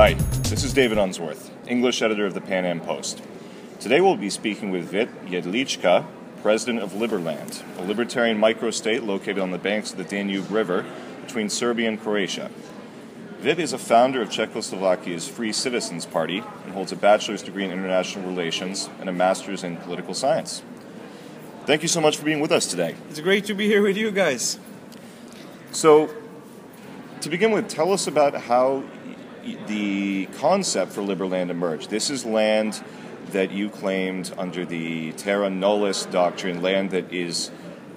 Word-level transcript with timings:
Hi, 0.00 0.14
this 0.14 0.64
is 0.64 0.72
David 0.72 0.96
Unsworth, 0.96 1.50
English 1.68 2.00
editor 2.00 2.24
of 2.24 2.32
the 2.32 2.40
Pan 2.40 2.64
Am 2.64 2.80
Post. 2.80 3.22
Today 3.80 4.00
we'll 4.00 4.16
be 4.16 4.30
speaking 4.30 4.70
with 4.70 4.84
Vit 4.84 5.26
Jedlička, 5.26 6.06
president 6.40 6.82
of 6.82 6.92
Liberland, 6.92 7.62
a 7.78 7.82
libertarian 7.82 8.38
microstate 8.38 9.02
located 9.02 9.40
on 9.40 9.50
the 9.50 9.58
banks 9.58 9.90
of 9.92 9.98
the 9.98 10.04
Danube 10.04 10.50
River 10.50 10.86
between 11.26 11.50
Serbia 11.50 11.86
and 11.86 12.00
Croatia. 12.00 12.50
Vit 13.40 13.58
is 13.58 13.74
a 13.74 13.78
founder 13.78 14.22
of 14.22 14.30
Czechoslovakia's 14.30 15.28
Free 15.28 15.52
Citizens 15.52 16.06
Party 16.06 16.38
and 16.64 16.72
holds 16.72 16.92
a 16.92 16.96
bachelor's 16.96 17.42
degree 17.42 17.66
in 17.66 17.70
international 17.70 18.26
relations 18.26 18.88
and 19.00 19.10
a 19.10 19.12
master's 19.12 19.64
in 19.64 19.76
political 19.76 20.14
science. 20.14 20.62
Thank 21.66 21.82
you 21.82 21.88
so 21.88 22.00
much 22.00 22.16
for 22.16 22.24
being 22.24 22.40
with 22.40 22.52
us 22.52 22.66
today. 22.66 22.96
It's 23.10 23.20
great 23.20 23.44
to 23.44 23.54
be 23.54 23.66
here 23.66 23.82
with 23.82 23.98
you 23.98 24.10
guys. 24.12 24.58
So, 25.72 26.08
to 27.20 27.28
begin 27.28 27.52
with, 27.52 27.68
tell 27.68 27.92
us 27.92 28.06
about 28.06 28.34
how 28.34 28.82
the 29.66 30.26
concept 30.38 30.92
for 30.92 31.02
Liberland 31.02 31.50
emerged. 31.50 31.90
This 31.90 32.10
is 32.10 32.24
land 32.24 32.82
that 33.32 33.52
you 33.52 33.68
claimed 33.68 34.32
under 34.36 34.64
the 34.64 35.12
terra 35.12 35.48
nullius 35.48 36.10
doctrine, 36.10 36.62
land 36.62 36.90
that 36.90 37.12
is 37.12 37.50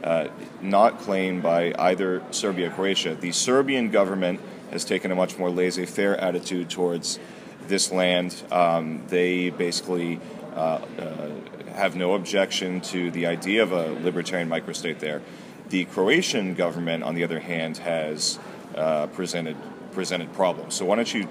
uh, 0.04 0.28
not 0.62 1.00
claimed 1.00 1.42
by 1.42 1.74
either 1.78 2.22
Serbia 2.32 2.68
or 2.68 2.72
Croatia. 2.72 3.16
The 3.16 3.32
Serbian 3.32 3.90
government 3.90 4.40
has 4.72 4.86
taken 4.86 5.12
a 5.12 5.16
much 5.16 5.38
more 5.38 5.50
laissez 5.50 5.86
faire 5.86 6.18
attitude 6.18 6.70
towards 6.70 7.20
this 7.68 7.92
land. 7.92 8.36
Um, 8.52 9.04
they 9.08 9.50
basically 9.50 10.20
uh, 10.56 10.82
uh, 11.00 11.30
have 11.76 11.96
no 11.96 12.14
objection 12.14 12.82
to 12.82 13.10
the 13.12 13.26
idea 13.26 13.64
of 13.64 13.72
a 13.72 13.94
libertarian 14.04 14.50
microstate 14.50 15.00
there. 15.00 15.22
The 15.70 15.86
Croatian 15.86 16.54
government, 16.54 17.04
on 17.04 17.16
the 17.16 17.24
other 17.24 17.40
hand, 17.40 17.78
has 17.78 18.38
uh, 18.76 19.08
presented 19.08 19.56
presented 19.94 20.34
problems. 20.34 20.76
So 20.76 20.86
why 20.86 20.96
don't 20.96 21.14
you 21.14 21.28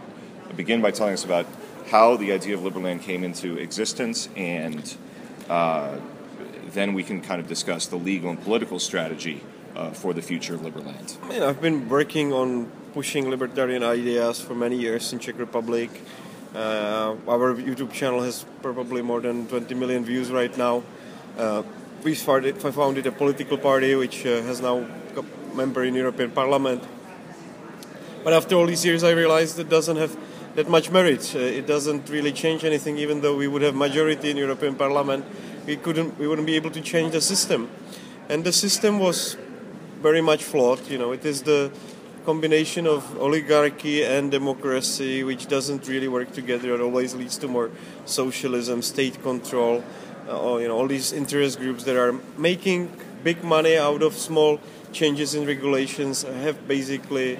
begin 0.56 0.80
by 0.80 0.90
telling 0.90 1.14
us 1.14 1.24
about 1.24 1.46
how 1.90 2.16
the 2.16 2.32
idea 2.32 2.54
of 2.54 2.60
Liberland 2.60 3.02
came 3.02 3.24
into 3.24 3.56
existence, 3.58 4.28
and 4.36 4.96
uh, 5.48 5.96
then 6.72 6.94
we 6.94 7.02
can 7.02 7.20
kind 7.20 7.40
of 7.40 7.48
discuss 7.48 7.86
the 7.86 7.96
legal 7.96 8.30
and 8.30 8.42
political 8.42 8.78
strategy 8.78 9.42
uh, 9.76 9.90
for 9.90 10.12
the 10.12 10.22
future 10.22 10.54
of 10.54 10.60
Liberland. 10.60 11.16
I 11.30 11.48
I've 11.48 11.60
been 11.60 11.88
working 11.88 12.32
on 12.32 12.70
pushing 12.94 13.30
libertarian 13.30 13.82
ideas 13.82 14.40
for 14.40 14.54
many 14.54 14.76
years 14.76 15.12
in 15.12 15.18
Czech 15.18 15.38
Republic. 15.38 15.90
Uh, 16.54 17.16
our 17.26 17.54
YouTube 17.54 17.92
channel 17.92 18.22
has 18.22 18.44
probably 18.60 19.00
more 19.00 19.20
than 19.20 19.46
20 19.48 19.74
million 19.74 20.04
views 20.04 20.30
right 20.30 20.56
now. 20.58 20.82
Uh, 21.38 21.62
we 22.04 22.14
started, 22.14 22.58
founded 22.58 23.06
a 23.06 23.12
political 23.12 23.56
party 23.56 23.94
which 23.94 24.26
uh, 24.26 24.42
has 24.42 24.60
now 24.60 24.84
a 25.16 25.56
member 25.56 25.84
in 25.84 25.94
European 25.94 26.30
Parliament 26.30 26.82
but 28.24 28.32
after 28.32 28.54
all 28.54 28.66
these 28.66 28.84
years, 28.84 29.04
I 29.04 29.10
realized 29.10 29.58
it 29.58 29.68
doesn't 29.68 29.96
have 29.96 30.16
that 30.54 30.68
much 30.68 30.90
merit. 30.90 31.32
Uh, 31.34 31.38
it 31.38 31.66
doesn't 31.66 32.08
really 32.08 32.32
change 32.32 32.64
anything, 32.64 32.98
even 32.98 33.20
though 33.20 33.36
we 33.36 33.48
would 33.48 33.62
have 33.62 33.74
majority 33.74 34.30
in 34.30 34.36
European 34.36 34.74
Parliament. 34.74 35.24
We 35.66 35.76
couldn't, 35.76 36.18
we 36.18 36.26
wouldn't 36.26 36.46
be 36.46 36.56
able 36.56 36.70
to 36.70 36.80
change 36.80 37.12
the 37.12 37.20
system, 37.20 37.70
and 38.28 38.44
the 38.44 38.52
system 38.52 38.98
was 38.98 39.36
very 40.00 40.20
much 40.20 40.42
flawed. 40.42 40.86
You 40.88 40.98
know, 40.98 41.12
it 41.12 41.24
is 41.24 41.42
the 41.42 41.70
combination 42.24 42.86
of 42.86 43.18
oligarchy 43.18 44.04
and 44.04 44.30
democracy, 44.30 45.24
which 45.24 45.46
doesn't 45.46 45.88
really 45.88 46.08
work 46.08 46.32
together. 46.32 46.74
It 46.74 46.80
always 46.80 47.14
leads 47.14 47.36
to 47.38 47.48
more 47.48 47.70
socialism, 48.04 48.82
state 48.82 49.22
control, 49.22 49.82
uh, 50.28 50.56
you 50.56 50.68
know, 50.68 50.76
all 50.76 50.86
these 50.86 51.12
interest 51.12 51.58
groups 51.58 51.84
that 51.84 51.96
are 51.96 52.14
making 52.36 52.90
big 53.24 53.42
money 53.42 53.76
out 53.76 54.02
of 54.02 54.14
small 54.14 54.60
changes 54.92 55.34
in 55.34 55.46
regulations 55.46 56.22
have 56.22 56.68
basically 56.68 57.38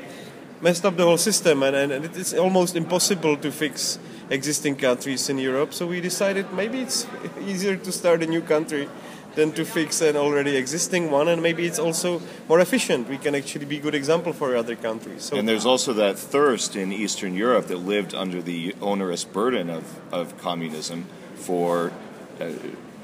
messed 0.63 0.85
up 0.85 0.97
the 0.97 1.05
whole 1.05 1.19
system, 1.19 1.63
and, 1.63 1.77
and 1.77 2.05
it's 2.05 2.33
almost 2.33 2.77
impossible 2.77 3.37
to 3.37 3.51
fix 3.51 3.99
existing 4.31 4.77
countries 4.77 5.29
in 5.29 5.39
Europe. 5.39 5.75
So 5.75 5.87
we 5.87 6.01
decided 6.01 6.53
maybe 6.53 6.81
it's 6.81 7.07
easier 7.47 7.77
to 7.77 7.93
start 7.93 8.23
a 8.23 8.27
new 8.27 8.41
country 8.41 8.89
than 9.35 9.53
to 9.53 9.65
fix 9.65 10.01
an 10.01 10.17
already 10.17 10.57
existing 10.57 11.11
one, 11.11 11.29
and 11.29 11.43
maybe 11.43 11.67
it's 11.67 11.79
also 11.79 12.21
more 12.49 12.61
efficient. 12.61 13.09
We 13.09 13.19
can 13.19 13.35
actually 13.35 13.65
be 13.65 13.79
a 13.79 13.81
good 13.81 13.95
example 13.95 14.33
for 14.33 14.55
other 14.57 14.77
countries. 14.77 15.25
So 15.25 15.37
and 15.37 15.49
there's 15.49 15.67
also 15.67 15.93
that 15.95 16.19
thirst 16.19 16.77
in 16.77 16.93
Eastern 16.93 17.35
Europe 17.35 17.67
that 17.69 17.79
lived 17.79 18.15
under 18.15 18.43
the 18.43 18.75
onerous 18.81 19.25
burden 19.25 19.71
of, 19.71 19.85
of 20.13 20.39
communism 20.39 21.07
for 21.35 21.93
uh, 22.41 22.51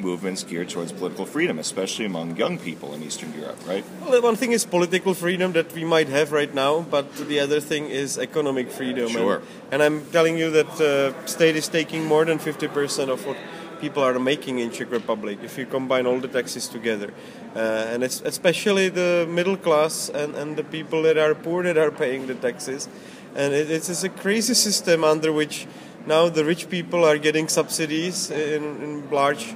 movements 0.01 0.45
geared 0.45 0.69
towards 0.69 0.93
political 0.93 1.27
freedom, 1.27 1.59
especially 1.59 2.05
among 2.05 2.37
young 2.37 2.59
people 2.59 2.95
in 2.95 3.03
Eastern 3.03 3.33
Europe, 3.35 3.59
right? 3.67 3.85
Well, 4.03 4.23
one 4.23 4.37
thing 4.37 4.53
is 4.53 4.65
political 4.65 5.15
freedom 5.15 5.53
that 5.53 5.73
we 5.73 5.85
might 5.85 6.09
have 6.09 6.33
right 6.33 6.53
now, 6.55 6.81
but 6.81 7.15
the 7.17 7.41
other 7.41 7.61
thing 7.61 7.87
is 7.87 8.19
economic 8.19 8.71
freedom. 8.71 9.09
Sure. 9.09 9.37
And, 9.37 9.45
and 9.73 9.83
I'm 9.83 10.07
telling 10.07 10.39
you 10.39 10.51
that 10.51 10.77
the 10.77 11.15
uh, 11.17 11.27
state 11.27 11.57
is 11.57 11.69
taking 11.69 12.05
more 12.05 12.25
than 12.25 12.39
50% 12.39 13.09
of 13.09 13.27
what 13.27 13.37
people 13.81 14.03
are 14.03 14.19
making 14.19 14.59
in 14.59 14.71
Czech 14.71 14.91
Republic 14.91 15.39
if 15.43 15.57
you 15.59 15.67
combine 15.67 16.07
all 16.07 16.19
the 16.19 16.29
taxes 16.29 16.69
together. 16.69 17.13
Uh, 17.55 17.93
and 17.93 18.03
it's 18.03 18.21
especially 18.23 18.89
the 18.89 19.27
middle 19.29 19.57
class 19.57 20.09
and, 20.09 20.35
and 20.35 20.57
the 20.57 20.65
people 20.65 21.03
that 21.03 21.17
are 21.17 21.35
poor 21.35 21.63
that 21.63 21.79
are 21.79 21.91
paying 21.91 22.27
the 22.27 22.35
taxes. 22.35 22.89
And 23.35 23.55
it, 23.55 23.71
it's 23.71 24.03
a 24.03 24.09
crazy 24.09 24.55
system 24.55 25.05
under 25.05 25.33
which 25.33 25.67
now 26.07 26.29
the 26.29 26.45
rich 26.45 26.69
people 26.69 27.05
are 27.05 27.19
getting 27.19 27.49
subsidies 27.49 28.31
in, 28.31 28.63
in 28.83 29.11
large 29.11 29.55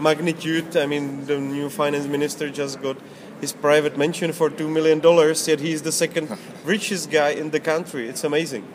magnitude. 0.00 0.76
I 0.76 0.86
mean, 0.86 1.26
the 1.26 1.38
new 1.38 1.68
finance 1.68 2.06
minister 2.06 2.50
just 2.50 2.80
got 2.82 2.96
his 3.40 3.52
private 3.52 3.96
mansion 3.96 4.32
for 4.32 4.50
two 4.50 4.68
million 4.68 5.00
dollars. 5.00 5.46
Yet 5.46 5.60
he's 5.60 5.82
the 5.82 5.92
second 5.92 6.36
richest 6.64 7.10
guy 7.10 7.30
in 7.30 7.50
the 7.50 7.60
country. 7.60 8.08
It's 8.08 8.24
amazing, 8.24 8.66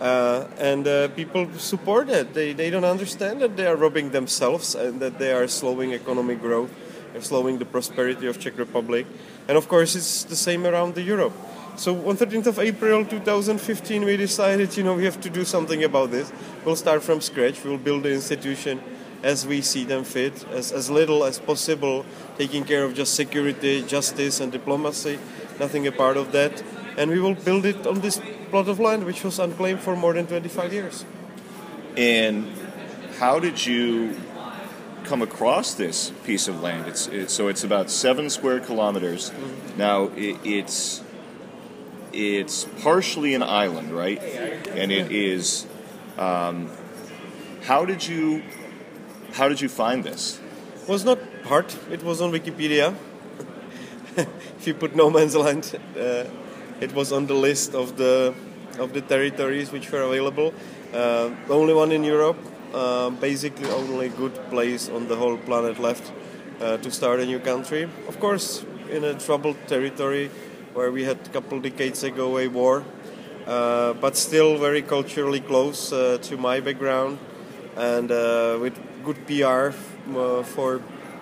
uh, 0.00 0.46
and 0.58 0.86
uh, 0.86 1.08
people 1.08 1.48
support 1.58 2.08
it. 2.08 2.34
They 2.34 2.52
they 2.52 2.70
don't 2.70 2.84
understand 2.84 3.40
that 3.40 3.56
they 3.56 3.66
are 3.66 3.76
robbing 3.76 4.10
themselves 4.10 4.74
and 4.74 5.00
that 5.00 5.18
they 5.18 5.32
are 5.32 5.48
slowing 5.48 5.92
economic 5.92 6.40
growth, 6.40 6.70
they're 7.12 7.22
slowing 7.22 7.58
the 7.58 7.66
prosperity 7.66 8.26
of 8.26 8.38
Czech 8.38 8.58
Republic, 8.58 9.06
and 9.48 9.56
of 9.56 9.68
course 9.68 9.94
it's 9.96 10.24
the 10.24 10.36
same 10.36 10.66
around 10.66 10.94
the 10.94 11.02
Europe. 11.02 11.32
So 11.76 11.94
on 12.06 12.16
13th 12.16 12.46
of 12.46 12.58
April 12.58 13.06
2015, 13.06 14.04
we 14.04 14.16
decided, 14.18 14.76
you 14.76 14.82
know, 14.82 14.94
we 14.94 15.04
have 15.04 15.18
to 15.22 15.30
do 15.30 15.46
something 15.46 15.82
about 15.82 16.10
this. 16.10 16.30
We'll 16.62 16.76
start 16.76 17.02
from 17.02 17.22
scratch. 17.22 17.64
We'll 17.64 17.78
build 17.78 18.02
the 18.02 18.12
institution 18.12 18.82
as 19.22 19.46
we 19.46 19.60
see 19.60 19.84
them 19.84 20.04
fit, 20.04 20.44
as, 20.50 20.72
as 20.72 20.90
little 20.90 21.24
as 21.24 21.38
possible, 21.38 22.06
taking 22.38 22.64
care 22.64 22.84
of 22.84 22.94
just 22.94 23.14
security, 23.14 23.82
justice, 23.82 24.40
and 24.40 24.50
diplomacy, 24.50 25.18
nothing 25.58 25.86
a 25.86 25.92
part 25.92 26.16
of 26.16 26.32
that. 26.32 26.62
And 26.96 27.10
we 27.10 27.20
will 27.20 27.34
build 27.34 27.66
it 27.66 27.86
on 27.86 28.00
this 28.00 28.20
plot 28.50 28.68
of 28.68 28.80
land 28.80 29.04
which 29.04 29.22
was 29.22 29.38
unclaimed 29.38 29.80
for 29.80 29.94
more 29.96 30.14
than 30.14 30.26
25 30.26 30.72
years. 30.72 31.04
And 31.96 32.50
how 33.18 33.38
did 33.38 33.64
you 33.64 34.16
come 35.04 35.22
across 35.22 35.74
this 35.74 36.12
piece 36.24 36.48
of 36.48 36.60
land? 36.60 36.88
It's, 36.88 37.06
it, 37.08 37.30
so 37.30 37.48
it's 37.48 37.64
about 37.64 37.90
seven 37.90 38.30
square 38.30 38.60
kilometers. 38.60 39.30
Mm-hmm. 39.30 39.78
Now 39.78 40.04
it, 40.16 40.38
it's 40.44 41.02
it's 42.12 42.64
partially 42.82 43.34
an 43.34 43.42
island, 43.42 43.92
right? 43.92 44.20
And 44.20 44.90
it 44.90 45.12
is. 45.12 45.66
Um, 46.18 46.68
how 47.62 47.84
did 47.84 48.06
you 48.06 48.42
how 49.32 49.48
did 49.48 49.60
you 49.60 49.68
find 49.68 50.04
this? 50.04 50.40
It 50.82 50.88
was 50.88 51.04
not 51.04 51.18
hard. 51.44 51.72
It 51.90 52.02
was 52.02 52.20
on 52.20 52.32
Wikipedia. 52.32 52.94
if 54.16 54.66
you 54.66 54.74
put 54.74 54.96
no 54.96 55.10
man's 55.10 55.36
land, 55.36 55.78
uh, 55.96 56.24
it 56.80 56.92
was 56.94 57.12
on 57.12 57.26
the 57.26 57.34
list 57.34 57.74
of 57.74 57.96
the 57.96 58.34
of 58.78 58.92
the 58.92 59.00
territories 59.00 59.72
which 59.72 59.90
were 59.92 60.02
available. 60.02 60.54
Uh, 60.92 61.30
the 61.46 61.54
only 61.54 61.74
one 61.74 61.92
in 61.92 62.02
Europe, 62.04 62.38
uh, 62.72 63.10
basically 63.10 63.68
only 63.70 64.08
good 64.08 64.34
place 64.50 64.88
on 64.88 65.08
the 65.08 65.16
whole 65.16 65.36
planet 65.36 65.78
left 65.78 66.12
uh, 66.60 66.76
to 66.78 66.90
start 66.90 67.20
a 67.20 67.26
new 67.26 67.38
country. 67.38 67.88
Of 68.08 68.18
course, 68.20 68.64
in 68.90 69.04
a 69.04 69.14
troubled 69.14 69.56
territory 69.66 70.30
where 70.72 70.90
we 70.90 71.04
had 71.04 71.18
a 71.26 71.30
couple 71.30 71.60
decades 71.60 72.02
ago 72.02 72.38
a 72.38 72.48
war, 72.48 72.84
uh, 73.46 73.92
but 73.94 74.16
still 74.16 74.56
very 74.56 74.82
culturally 74.82 75.40
close 75.40 75.92
uh, 75.92 76.18
to 76.22 76.36
my 76.36 76.60
background 76.60 77.18
and 77.76 78.08
with 78.60 78.74
good 79.04 79.26
PR 79.26 79.70
uh, 80.16 80.42
for 80.42 80.80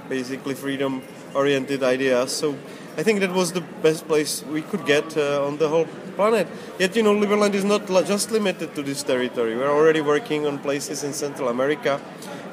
basically 0.08 0.54
freedom 0.54 1.02
oriented 1.34 1.82
ideas. 1.82 2.32
So 2.32 2.56
I 2.96 3.02
think 3.02 3.20
that 3.20 3.32
was 3.32 3.52
the 3.52 3.60
best 3.60 4.06
place 4.08 4.42
we 4.44 4.62
could 4.62 4.84
get 4.86 5.16
uh, 5.16 5.46
on 5.46 5.58
the 5.58 5.68
whole 5.68 5.86
planet. 6.16 6.48
Yet, 6.78 6.96
you 6.96 7.02
know, 7.02 7.14
Liberland 7.14 7.54
is 7.54 7.64
not 7.64 7.86
just 8.06 8.30
limited 8.30 8.74
to 8.74 8.82
this 8.82 9.02
territory. 9.02 9.56
We're 9.56 9.70
already 9.70 10.00
working 10.00 10.46
on 10.46 10.58
places 10.58 11.04
in 11.04 11.12
Central 11.12 11.48
America, 11.48 12.00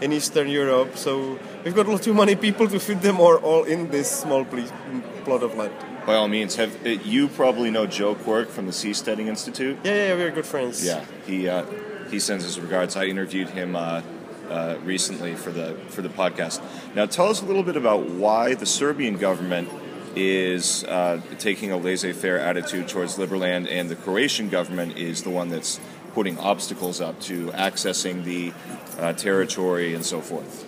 in 0.02 0.12
Eastern 0.12 0.50
Europe. 0.50 0.98
So 0.98 1.40
we've 1.64 1.76
got 1.76 2.02
too 2.02 2.14
many 2.14 2.36
people 2.36 2.68
to 2.68 2.80
fit 2.80 3.02
them 3.02 3.20
all, 3.20 3.38
all 3.38 3.64
in 3.64 3.90
this 3.90 4.12
small 4.12 4.46
plot 4.46 5.44
of 5.44 5.56
land. 5.56 5.74
By 6.06 6.14
all 6.14 6.28
means, 6.28 6.56
have 6.58 6.86
uh, 6.86 6.90
you 6.90 7.28
probably 7.28 7.72
know 7.72 7.88
Joe 7.88 8.14
Quirk 8.14 8.50
from 8.50 8.68
the 8.68 8.72
Seasteading 8.72 9.26
Institute? 9.26 9.80
Yeah, 9.84 10.10
yeah, 10.10 10.14
we're 10.14 10.30
good 10.30 10.46
friends. 10.46 10.86
Yeah, 10.86 11.04
he 11.26 11.50
uh, 11.50 11.66
he 12.10 12.20
sends 12.20 12.44
his 12.44 12.60
regards. 12.60 12.96
I 12.96 13.06
interviewed 13.06 13.50
him 13.50 13.76
uh, 13.76 14.02
uh, 14.50 14.78
recently 14.84 15.36
for 15.36 15.52
the 15.52 15.76
for 15.90 16.02
the 16.02 16.10
podcast. 16.10 16.62
Now, 16.96 17.06
tell 17.06 17.30
us 17.30 17.42
a 17.42 17.46
little 17.46 17.64
bit 17.64 17.76
about 17.76 18.10
why 18.10 18.54
the 18.54 18.66
Serbian 18.66 19.18
government 19.18 19.70
is 20.16 20.84
uh, 20.86 21.20
taking 21.40 21.72
a 21.72 21.78
laissez-faire 21.78 22.40
attitude 22.40 22.88
towards 22.88 23.18
Liberland, 23.18 23.68
and 23.70 23.90
the 23.90 23.96
Croatian 23.96 24.50
government 24.50 24.98
is 24.98 25.24
the 25.24 25.30
one 25.30 25.50
that's 25.50 25.80
putting 26.14 26.40
obstacles 26.40 27.02
up 27.02 27.20
to 27.20 27.48
accessing 27.52 28.24
the 28.24 28.54
uh, 28.98 29.12
territory 29.14 29.94
and 29.94 30.06
so 30.06 30.22
forth? 30.22 30.66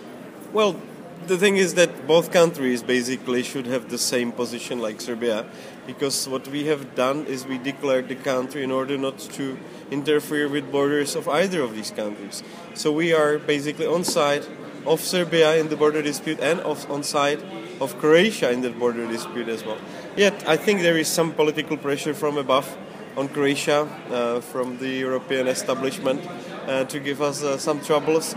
Well, 0.52 0.76
the 1.26 1.38
thing 1.38 1.56
is 1.56 1.74
that 1.74 2.06
both 2.06 2.30
countries 2.30 2.82
basically 2.82 3.42
should 3.42 3.66
have 3.66 3.88
the 3.88 3.98
same 3.98 4.30
position 4.30 4.78
like 4.78 5.00
Serbia, 5.00 5.46
because 5.88 6.28
what 6.28 6.46
we 6.48 6.66
have 6.66 6.94
done 6.94 7.24
is 7.24 7.46
we 7.46 7.56
declared 7.56 8.08
the 8.08 8.14
country 8.14 8.62
in 8.62 8.70
order 8.70 8.98
not 8.98 9.18
to 9.18 9.56
interfere 9.90 10.46
with 10.46 10.70
borders 10.70 11.16
of 11.16 11.26
either 11.28 11.62
of 11.62 11.74
these 11.74 11.90
countries. 11.90 12.42
So 12.74 12.92
we 12.92 13.14
are 13.14 13.38
basically 13.38 13.86
on 13.86 14.04
side 14.04 14.44
of 14.84 15.00
Serbia 15.00 15.56
in 15.56 15.70
the 15.70 15.76
border 15.76 16.02
dispute 16.02 16.40
and 16.40 16.60
of, 16.60 16.84
on 16.90 17.02
side 17.02 17.40
of 17.80 17.98
Croatia 17.98 18.50
in 18.50 18.60
the 18.60 18.68
border 18.68 19.06
dispute 19.06 19.48
as 19.48 19.64
well. 19.64 19.78
Yet 20.14 20.46
I 20.46 20.58
think 20.58 20.82
there 20.82 20.98
is 20.98 21.08
some 21.08 21.32
political 21.32 21.78
pressure 21.78 22.12
from 22.12 22.36
above 22.36 22.68
on 23.16 23.28
Croatia 23.28 23.88
uh, 24.10 24.40
from 24.40 24.76
the 24.76 24.90
European 24.90 25.48
establishment 25.48 26.20
uh, 26.66 26.84
to 26.84 27.00
give 27.00 27.22
us 27.22 27.42
uh, 27.42 27.56
some 27.56 27.80
troubles. 27.80 28.36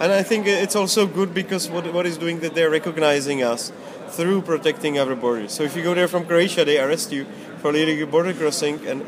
And 0.00 0.10
I 0.10 0.24
think 0.24 0.48
it's 0.48 0.74
also 0.74 1.06
good 1.06 1.32
because 1.32 1.70
what, 1.70 1.92
what 1.92 2.06
is 2.06 2.18
doing 2.18 2.40
that 2.40 2.54
they're 2.54 2.70
recognizing 2.70 3.44
us 3.44 3.72
through 4.10 4.42
protecting 4.42 4.98
our 4.98 5.14
borders. 5.14 5.52
So 5.52 5.62
if 5.62 5.76
you 5.76 5.82
go 5.82 5.94
there 5.94 6.08
from 6.08 6.24
Croatia, 6.24 6.64
they 6.64 6.78
arrest 6.80 7.12
you 7.12 7.26
for 7.58 7.70
illegal 7.70 8.06
border 8.06 8.32
crossing 8.32 8.86
and 8.86 9.06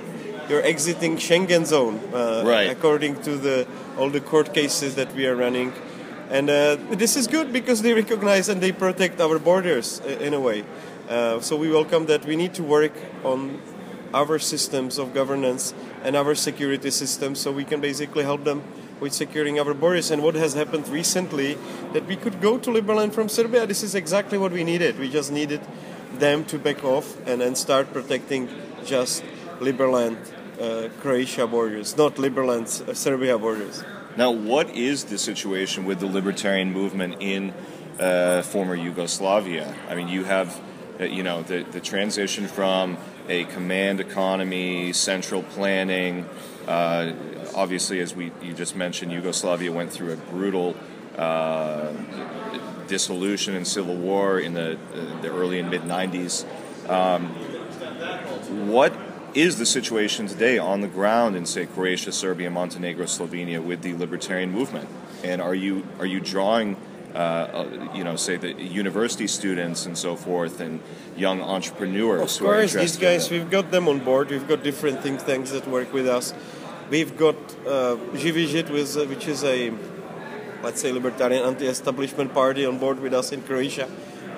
you're 0.49 0.63
exiting 0.63 1.17
Schengen 1.17 1.65
zone, 1.65 2.01
uh, 2.13 2.43
right. 2.45 2.71
according 2.71 3.23
to 3.23 3.37
the 3.37 3.67
all 3.97 4.11
the 4.11 4.21
court 4.21 4.53
cases 4.53 4.97
that 4.97 5.15
we 5.15 5.27
are 5.27 5.37
running. 5.37 5.73
And 6.29 6.51
uh, 6.51 6.77
this 6.91 7.17
is 7.17 7.27
good 7.27 7.53
because 7.53 7.83
they 7.83 7.93
recognize 7.93 8.49
and 8.49 8.61
they 8.61 8.73
protect 8.73 9.21
our 9.21 9.39
borders 9.39 10.01
in 10.01 10.35
a 10.35 10.41
way. 10.41 10.65
Uh, 11.09 11.41
so 11.41 11.57
we 11.57 11.71
welcome 11.71 12.07
that. 12.07 12.25
We 12.25 12.37
need 12.37 12.55
to 12.55 12.63
work 12.63 12.93
on 13.25 13.61
our 14.15 14.39
systems 14.39 14.99
of 14.99 15.15
governance 15.15 15.75
and 16.05 16.17
our 16.17 16.35
security 16.35 16.91
systems 16.91 17.41
so 17.41 17.53
we 17.53 17.65
can 17.65 17.81
basically 17.81 18.25
help 18.25 18.45
them 18.45 18.63
with 19.01 19.13
securing 19.13 19.59
our 19.59 19.75
borders. 19.75 20.11
And 20.11 20.23
what 20.23 20.35
has 20.35 20.55
happened 20.55 20.89
recently, 20.89 21.59
that 21.93 22.07
we 22.07 22.17
could 22.17 22.41
go 22.41 22.59
to 22.59 22.71
Liberland 22.71 23.13
from 23.13 23.29
Serbia, 23.29 23.67
this 23.67 23.83
is 23.83 23.95
exactly 23.95 24.39
what 24.39 24.53
we 24.53 24.65
needed. 24.65 24.99
We 24.99 25.09
just 25.09 25.33
needed 25.33 25.61
them 26.19 26.45
to 26.47 26.59
back 26.59 26.85
off 26.85 27.17
and 27.27 27.41
then 27.41 27.55
start 27.55 27.93
protecting 27.93 28.49
just 28.85 29.25
Liberland, 29.61 30.17
uh, 30.61 30.89
Croatia 31.01 31.47
borders, 31.47 31.97
not 31.97 32.17
Liberland, 32.17 32.89
uh, 32.89 32.95
Serbia 32.95 33.39
borders. 33.39 33.83
Now, 34.17 34.31
what 34.31 34.71
is 34.71 35.05
the 35.05 35.19
situation 35.19 35.85
with 35.85 36.01
the 36.01 36.07
libertarian 36.07 36.73
movement 36.73 37.17
in 37.21 37.55
uh, 37.99 38.43
former 38.43 38.75
Yugoslavia? 38.75 39.75
I 39.89 39.95
mean, 39.95 40.09
you 40.09 40.25
have, 40.25 40.61
uh, 40.99 41.05
you 41.05 41.23
know, 41.23 41.43
the, 41.43 41.63
the 41.63 41.81
transition 41.81 42.49
from 42.49 42.99
a 43.29 43.45
command 43.45 44.01
economy, 44.01 44.93
central 44.93 45.43
planning, 45.43 46.27
uh, 46.67 47.13
obviously, 47.55 48.01
as 48.01 48.15
we 48.15 48.33
you 48.43 48.53
just 48.53 48.77
mentioned, 48.77 49.13
Yugoslavia 49.13 49.73
went 49.73 49.93
through 49.93 50.13
a 50.13 50.17
brutal 50.17 50.77
uh, 51.17 51.93
dissolution 52.87 53.55
and 53.55 53.67
civil 53.67 53.97
war 53.97 54.39
in 54.39 54.55
the 54.55 54.73
uh, 54.73 55.23
the 55.23 55.29
early 55.31 55.59
and 55.59 55.71
mid 55.71 55.83
'90s. 55.83 56.45
Um, 56.89 57.29
what 58.69 58.93
is 59.35 59.59
the 59.59 59.67
situation 59.67 60.27
today 60.27 60.59
on 60.59 60.81
the 60.81 60.89
ground 60.89 61.37
in 61.37 61.47
say 61.47 61.67
Croatia, 61.67 62.13
Serbia, 62.13 62.51
Montenegro, 62.51 63.07
Slovenia 63.07 63.63
with 63.63 63.83
the 63.83 63.95
libertarian 63.95 64.51
movement? 64.51 64.89
And 65.23 65.41
are 65.41 65.55
you 65.55 65.87
are 65.99 66.07
you 66.07 66.21
drawing 66.21 66.77
uh, 67.15 67.19
uh, 67.19 67.89
you 67.93 68.05
know, 68.05 68.15
say 68.15 68.37
the 68.37 68.53
university 68.53 69.27
students 69.27 69.85
and 69.85 69.99
so 69.99 70.15
forth, 70.15 70.61
and 70.61 70.79
young 71.17 71.41
entrepreneurs. 71.41 72.37
Of 72.37 72.47
course, 72.47 72.73
these 72.75 72.97
guys, 72.97 73.29
we've 73.33 73.51
got 73.51 73.73
them 73.73 73.89
on 73.89 73.99
board. 73.99 74.31
We've 74.31 74.47
got 74.47 74.63
different 74.63 75.03
think 75.03 75.27
tanks 75.27 75.51
that 75.51 75.67
work 75.67 75.93
with 75.93 76.07
us. 76.07 76.33
We've 76.91 77.17
got 77.17 77.37
uh, 77.65 77.71
uh, 77.71 77.97
which 79.07 79.29
is 79.29 79.45
a, 79.45 79.73
let's 80.61 80.81
say, 80.81 80.91
libertarian 80.91 81.45
anti-establishment 81.45 82.35
party 82.35 82.67
on 82.67 82.79
board 82.79 82.99
with 82.99 83.15
us 83.15 83.31
in 83.31 83.43
Croatia. 83.43 83.89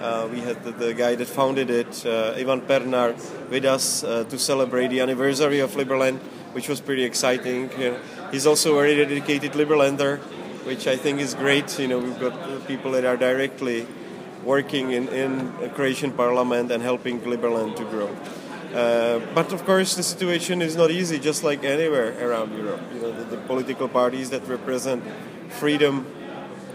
Uh, 0.02 0.28
we 0.31 0.40
had 0.40 0.62
the, 0.62 0.72
the, 0.72 0.93
guy 0.93 1.14
that 1.14 1.28
founded 1.28 1.70
it, 1.70 2.04
uh, 2.04 2.34
Ivan 2.37 2.60
Pernar, 2.60 3.14
with 3.49 3.64
us 3.64 4.04
uh, 4.04 4.25
to 4.25 4.38
celebrate 4.38 4.88
the 4.88 5.00
anniversary 5.00 5.60
of 5.60 5.70
Liberland, 5.70 6.19
which 6.52 6.69
was 6.69 6.78
pretty 6.82 7.04
exciting. 7.04 7.70
he's 8.31 8.46
also 8.46 8.75
a 8.75 8.82
very 8.82 8.96
dedicated 8.96 9.52
Liberlander, 9.52 10.19
which 10.66 10.87
I 10.87 10.96
think 10.96 11.20
is 11.20 11.32
great. 11.34 11.78
You 11.78 11.88
know, 11.88 12.00
we've 12.00 12.20
got 12.20 12.69
people 12.69 12.90
that 12.93 13.06
are 13.06 13.16
directly 13.16 13.87
working 14.44 14.93
in, 14.93 15.08
in 15.08 15.70
Croatian 15.70 16.12
parliament 16.12 16.70
and 16.70 16.82
helping 16.82 17.19
Liberland 17.20 17.76
to 17.76 17.84
grow. 17.84 18.10
Uh, 19.12 19.20
but 19.35 19.53
of 19.53 19.64
course, 19.64 19.94
the 19.94 20.03
situation 20.03 20.62
is 20.62 20.75
not 20.76 20.91
easy, 20.91 21.19
just 21.19 21.44
like 21.44 21.64
anywhere 21.64 22.17
around 22.26 22.56
Europe. 22.56 22.81
You 22.94 23.03
know, 23.03 23.12
the, 23.12 23.37
the 23.37 23.43
political 23.44 23.88
parties 23.88 24.31
that 24.31 24.47
represent 24.49 25.03
freedom 25.50 26.06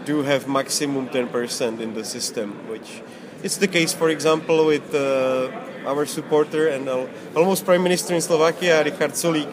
do 0.04 0.22
have 0.22 0.46
maximum 0.46 1.08
10% 1.08 1.80
in 1.80 1.94
the 1.94 2.04
system, 2.04 2.52
which 2.68 3.02
is 3.42 3.58
the 3.58 3.66
case, 3.66 3.92
for 3.92 4.08
example, 4.08 4.66
with 4.66 4.94
uh, 4.94 5.50
our 5.84 6.06
supporter 6.06 6.68
and 6.68 6.88
almost 7.34 7.64
prime 7.64 7.82
minister 7.82 8.14
in 8.14 8.20
Slovakia, 8.20 8.84
Richard 8.84 9.12
Sulik. 9.12 9.50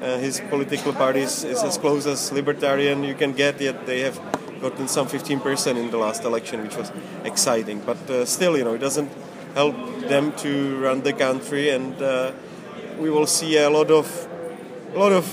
Uh, 0.00 0.18
his 0.18 0.40
political 0.48 0.92
party 0.92 1.20
is, 1.20 1.42
is, 1.42 1.62
as 1.64 1.76
close 1.76 2.06
as 2.06 2.30
libertarian 2.30 3.02
you 3.02 3.14
can 3.14 3.32
get, 3.32 3.60
yet 3.60 3.84
they 3.84 4.00
have 4.00 4.20
gotten 4.60 4.86
some 4.86 5.08
15% 5.08 5.76
in 5.76 5.90
the 5.90 5.98
last 5.98 6.22
election, 6.24 6.62
which 6.62 6.76
was 6.76 6.92
exciting. 7.24 7.80
But 7.80 7.98
uh, 8.08 8.24
still, 8.24 8.56
you 8.56 8.64
know, 8.64 8.74
it 8.74 8.78
doesn't 8.78 9.10
help 9.58 9.76
them 10.08 10.30
to 10.44 10.78
run 10.78 11.02
the 11.02 11.12
country, 11.12 11.70
and 11.70 12.00
uh, 12.00 12.30
we 13.02 13.10
will 13.10 13.26
see 13.26 13.58
a 13.58 13.70
lot 13.78 13.90
of 13.90 14.06
a 14.94 14.98
lot 14.98 15.12
of 15.20 15.26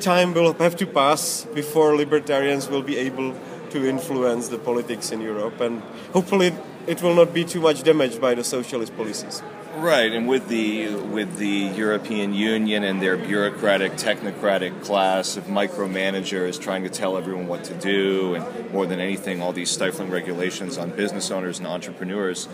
time 0.00 0.34
will 0.34 0.52
have 0.64 0.76
to 0.76 0.86
pass 0.86 1.46
before 1.54 1.96
libertarians 1.96 2.68
will 2.68 2.82
be 2.92 2.96
able 3.08 3.34
to 3.70 3.78
influence 3.88 4.48
the 4.48 4.58
politics 4.58 5.10
in 5.10 5.20
Europe, 5.22 5.58
and 5.60 5.82
hopefully 6.12 6.52
it 6.86 7.00
will 7.02 7.14
not 7.14 7.32
be 7.32 7.44
too 7.44 7.60
much 7.60 7.82
damaged 7.82 8.20
by 8.20 8.34
the 8.34 8.44
socialist 8.44 8.92
policies. 8.96 9.42
Right, 9.76 10.12
and 10.16 10.28
with 10.28 10.48
the 10.48 10.94
with 11.16 11.36
the 11.36 11.56
European 11.84 12.32
Union 12.34 12.84
and 12.84 13.00
their 13.00 13.16
bureaucratic, 13.16 13.92
technocratic 13.92 14.72
class 14.84 15.36
of 15.36 15.44
micromanagers 15.44 16.60
trying 16.60 16.82
to 16.84 16.90
tell 16.90 17.16
everyone 17.16 17.46
what 17.46 17.64
to 17.64 17.74
do, 17.74 18.34
and 18.36 18.70
more 18.72 18.86
than 18.86 19.00
anything, 19.00 19.42
all 19.42 19.52
these 19.52 19.70
stifling 19.70 20.10
regulations 20.10 20.78
on 20.78 20.90
business 20.90 21.30
owners 21.30 21.58
and 21.58 21.66
entrepreneurs, 21.66 22.48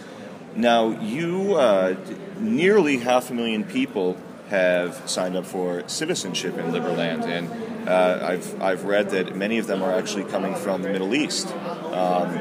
now, 0.56 0.90
you, 1.00 1.54
uh, 1.54 1.96
nearly 2.38 2.98
half 2.98 3.30
a 3.30 3.34
million 3.34 3.64
people 3.64 4.16
have 4.48 5.08
signed 5.08 5.36
up 5.36 5.46
for 5.46 5.82
citizenship 5.88 6.58
in 6.58 6.66
Liberland, 6.66 7.24
and 7.24 7.88
uh, 7.88 8.18
I've, 8.22 8.62
I've 8.62 8.84
read 8.84 9.10
that 9.10 9.34
many 9.34 9.58
of 9.58 9.66
them 9.66 9.82
are 9.82 9.92
actually 9.92 10.24
coming 10.24 10.54
from 10.54 10.82
the 10.82 10.90
Middle 10.90 11.14
East. 11.14 11.48
Um, 11.48 12.38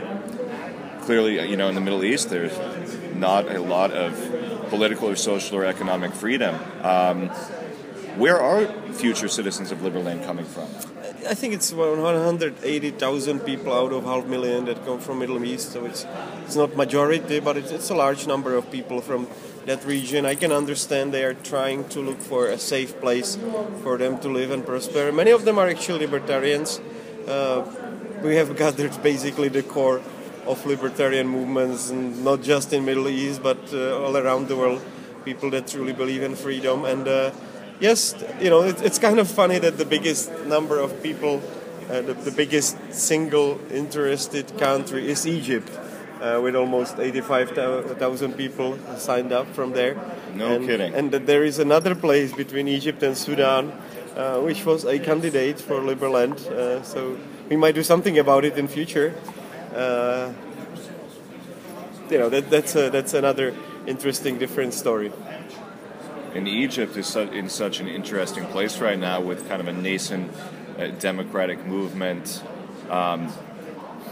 clearly, 1.02 1.48
you 1.50 1.56
know, 1.56 1.70
in 1.70 1.76
the 1.76 1.82
Middle 1.82 2.04
East, 2.04 2.30
there's 2.30 2.58
not 3.16 3.50
a 3.50 3.62
lot 3.62 3.92
of 3.92 4.14
political 4.70 5.10
or 5.10 5.16
social 5.16 5.58
or 5.58 5.66
economic 5.66 6.14
freedom. 6.14 6.56
Um, 6.84 7.30
where 8.18 8.40
are 8.40 8.66
future 8.94 9.28
citizens 9.28 9.72
of 9.72 9.80
Liberland 9.80 10.26
coming 10.26 10.46
from? 10.46 10.68
I 11.28 11.36
think 11.36 11.54
it's 11.54 11.72
180,000 11.72 13.40
people 13.42 13.74
out 13.74 13.94
of 13.94 14.06
half 14.06 14.26
million 14.26 14.66
that 14.66 14.84
come 14.86 15.00
from 15.00 15.20
Middle 15.20 15.44
East, 15.46 15.72
so 15.72 15.86
it's 15.86 16.06
it's 16.46 16.56
not 16.56 16.76
majority, 16.76 17.40
but 17.40 17.58
it's, 17.58 17.72
it's 17.72 17.90
a 17.92 17.96
large 17.96 18.26
number 18.26 18.56
of 18.56 18.72
people 18.72 19.02
from 19.02 19.28
that 19.68 19.86
region. 19.86 20.26
I 20.26 20.34
can 20.36 20.52
understand 20.52 21.14
they 21.14 21.24
are 21.24 21.36
trying 21.36 21.88
to 21.90 22.00
look 22.00 22.20
for 22.20 22.48
a 22.48 22.58
safe 22.58 23.00
place 23.00 23.38
for 23.84 23.98
them 23.98 24.20
to 24.20 24.30
live 24.30 24.50
and 24.50 24.66
prosper. 24.66 25.12
Many 25.12 25.32
of 25.32 25.46
them 25.46 25.60
are 25.60 25.70
actually 25.70 26.00
libertarians. 26.00 26.82
Uh, 27.28 27.64
we 28.24 28.36
have 28.36 28.58
gathered 28.64 29.04
basically 29.04 29.50
the 29.50 29.64
core 29.64 30.02
of 30.48 30.66
libertarian 30.66 31.28
movements, 31.28 31.92
and 31.92 32.24
not 32.26 32.42
just 32.42 32.74
in 32.74 32.84
Middle 32.84 33.08
East, 33.08 33.44
but 33.44 33.62
uh, 33.74 34.02
all 34.02 34.18
around 34.18 34.48
the 34.48 34.56
world. 34.56 34.82
People 35.24 35.52
that 35.52 35.68
truly 35.68 35.94
believe 35.94 36.24
in 36.24 36.36
freedom 36.36 36.86
and. 36.86 37.08
Uh, 37.08 37.32
yes, 37.82 38.16
you 38.40 38.50
know, 38.50 38.64
it, 38.64 38.82
it's 38.82 39.00
kind 39.00 39.20
of 39.20 39.30
funny 39.30 39.60
that 39.60 39.78
the 39.78 39.86
biggest 39.86 40.32
number 40.46 40.80
of 40.80 41.04
people, 41.04 41.42
uh, 41.90 42.02
the, 42.02 42.14
the, 42.14 42.32
biggest 42.32 42.78
single 42.94 43.60
interested 43.72 44.58
country 44.58 45.10
is 45.10 45.28
Egypt. 45.28 45.70
Uh, 46.22 46.40
with 46.40 46.56
almost 46.56 47.00
85,000 47.00 48.34
people 48.34 48.78
signed 48.96 49.32
up 49.32 49.48
from 49.56 49.72
there. 49.72 49.96
No 50.36 50.58
and, 50.58 50.68
kidding. 50.68 50.94
And 50.94 51.10
that 51.10 51.26
there 51.26 51.44
is 51.44 51.58
another 51.58 51.96
place 51.96 52.32
between 52.32 52.68
Egypt 52.68 53.02
and 53.02 53.18
Sudan, 53.18 53.72
uh, 54.16 54.38
which 54.38 54.64
was 54.64 54.86
a 54.86 55.00
candidate 55.00 55.60
for 55.60 55.82
Liberland. 55.82 56.38
Uh, 56.46 56.84
so 56.84 57.18
we 57.50 57.56
might 57.56 57.74
do 57.74 57.82
something 57.82 58.20
about 58.20 58.46
it 58.46 58.56
in 58.56 58.68
future. 58.68 59.16
Uh, 59.74 60.32
you 62.12 62.20
know, 62.20 62.30
that, 62.30 62.52
that's, 62.52 62.76
a, 62.76 62.92
that's 62.92 63.16
another 63.16 63.56
interesting, 63.88 64.38
different 64.38 64.76
story 64.76 65.12
and 66.34 66.48
Egypt 66.48 66.96
is 66.98 67.16
in 67.16 67.50
such 67.50 67.80
an 67.80 67.88
interesting 67.88 68.46
place 68.48 68.80
right 68.80 68.98
now 68.98 69.22
with 69.22 69.48
kind 69.48 69.62
of 69.62 69.68
a 69.68 69.74
nascent 69.74 70.32
uh, 70.78 70.88
democratic 70.88 71.66
movement. 71.66 72.44
Um, 72.90 73.32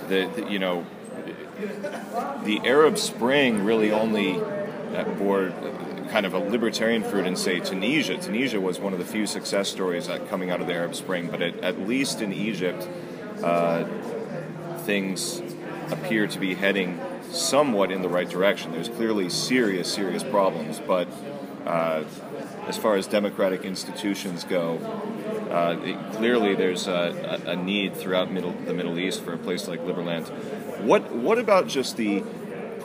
the, 0.08 0.48
you 0.50 0.60
know 0.60 0.86
the 2.44 2.62
Arab 2.64 2.98
Spring 2.98 3.66
really 3.66 3.92
only 3.92 4.40
uh, 4.40 5.04
bore 5.18 5.52
kind 6.10 6.26
of 6.26 6.34
a 6.34 6.40
libertarian 6.40 7.04
fruit 7.04 7.28
in, 7.28 7.36
say, 7.36 7.60
Tunisia. 7.60 8.18
Tunisia 8.18 8.60
was 8.60 8.80
one 8.80 8.94
of 8.94 9.00
the 9.00 9.06
few 9.06 9.28
success 9.28 9.70
stories 9.70 10.10
coming 10.30 10.50
out 10.50 10.62
of 10.62 10.68
the 10.68 10.74
Arab 10.74 10.96
Spring, 10.96 11.28
but 11.30 11.42
at, 11.42 11.58
at 11.60 11.80
least 11.88 12.22
in 12.22 12.34
Egypt, 12.34 12.88
uh, 13.44 13.84
things 14.80 15.42
appear 15.92 16.28
to 16.28 16.40
be 16.40 16.56
heading 16.56 17.00
somewhat 17.32 17.92
in 17.92 18.02
the 18.02 18.10
right 18.10 18.30
direction. 18.30 18.72
There's 18.72 18.90
clearly 18.90 19.30
serious, 19.30 19.92
serious 19.92 20.24
problems, 20.24 20.80
but 20.80 21.08
uh, 21.66 22.04
as 22.68 22.78
far 22.78 22.96
as 22.96 23.08
democratic 23.08 23.64
institutions 23.64 24.44
go, 24.44 24.78
uh, 25.50 25.78
it, 25.84 26.14
clearly 26.14 26.56
there's 26.56 26.88
a, 26.88 27.42
a, 27.46 27.56
need 27.56 27.96
throughout 27.96 28.32
middle, 28.32 28.52
the 28.52 28.74
Middle 28.74 29.00
East 29.00 29.24
for 29.24 29.34
a 29.34 29.38
place 29.38 29.68
like 29.68 29.82
Liberland. 29.82 30.28
What 30.82 31.12
what 31.12 31.40
about 31.40 31.68
just 31.68 31.98
the 31.98 32.24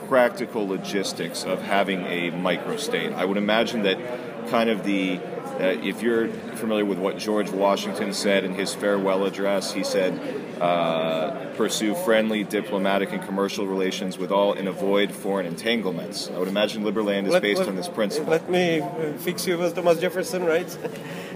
practical 0.07 0.67
logistics 0.67 1.43
of 1.43 1.61
having 1.61 2.01
a 2.01 2.31
microstate? 2.31 3.13
I 3.13 3.25
would 3.25 3.37
imagine 3.37 3.83
that 3.83 4.49
kind 4.49 4.69
of 4.69 4.83
the 4.83 5.19
uh, 5.59 5.79
if 5.81 6.01
you're 6.01 6.27
familiar 6.55 6.83
with 6.83 6.99
what 6.99 7.17
George 7.17 7.49
Washington 7.49 8.13
said 8.13 8.43
in 8.43 8.53
his 8.53 8.75
farewell 8.75 9.25
address, 9.25 9.71
he 9.71 9.83
said, 9.83 10.19
uh, 10.61 11.53
pursue 11.55 11.95
friendly 11.95 12.43
diplomatic 12.43 13.11
and 13.13 13.21
commercial 13.23 13.65
relations 13.65 14.17
with 14.17 14.31
all 14.31 14.53
and 14.53 14.67
avoid 14.67 15.11
foreign 15.11 15.45
entanglements. 15.45 16.29
I 16.29 16.39
would 16.39 16.47
imagine 16.47 16.83
Liberland 16.83 17.27
is 17.27 17.33
let, 17.33 17.41
based 17.41 17.59
let, 17.59 17.69
on 17.69 17.75
this 17.75 17.87
principle. 17.87 18.31
Let 18.31 18.49
me 18.49 18.81
uh, 18.81 19.13
fix 19.17 19.47
you 19.47 19.57
with 19.57 19.75
Thomas 19.75 19.99
Jefferson, 19.99 20.43
right? 20.43 20.77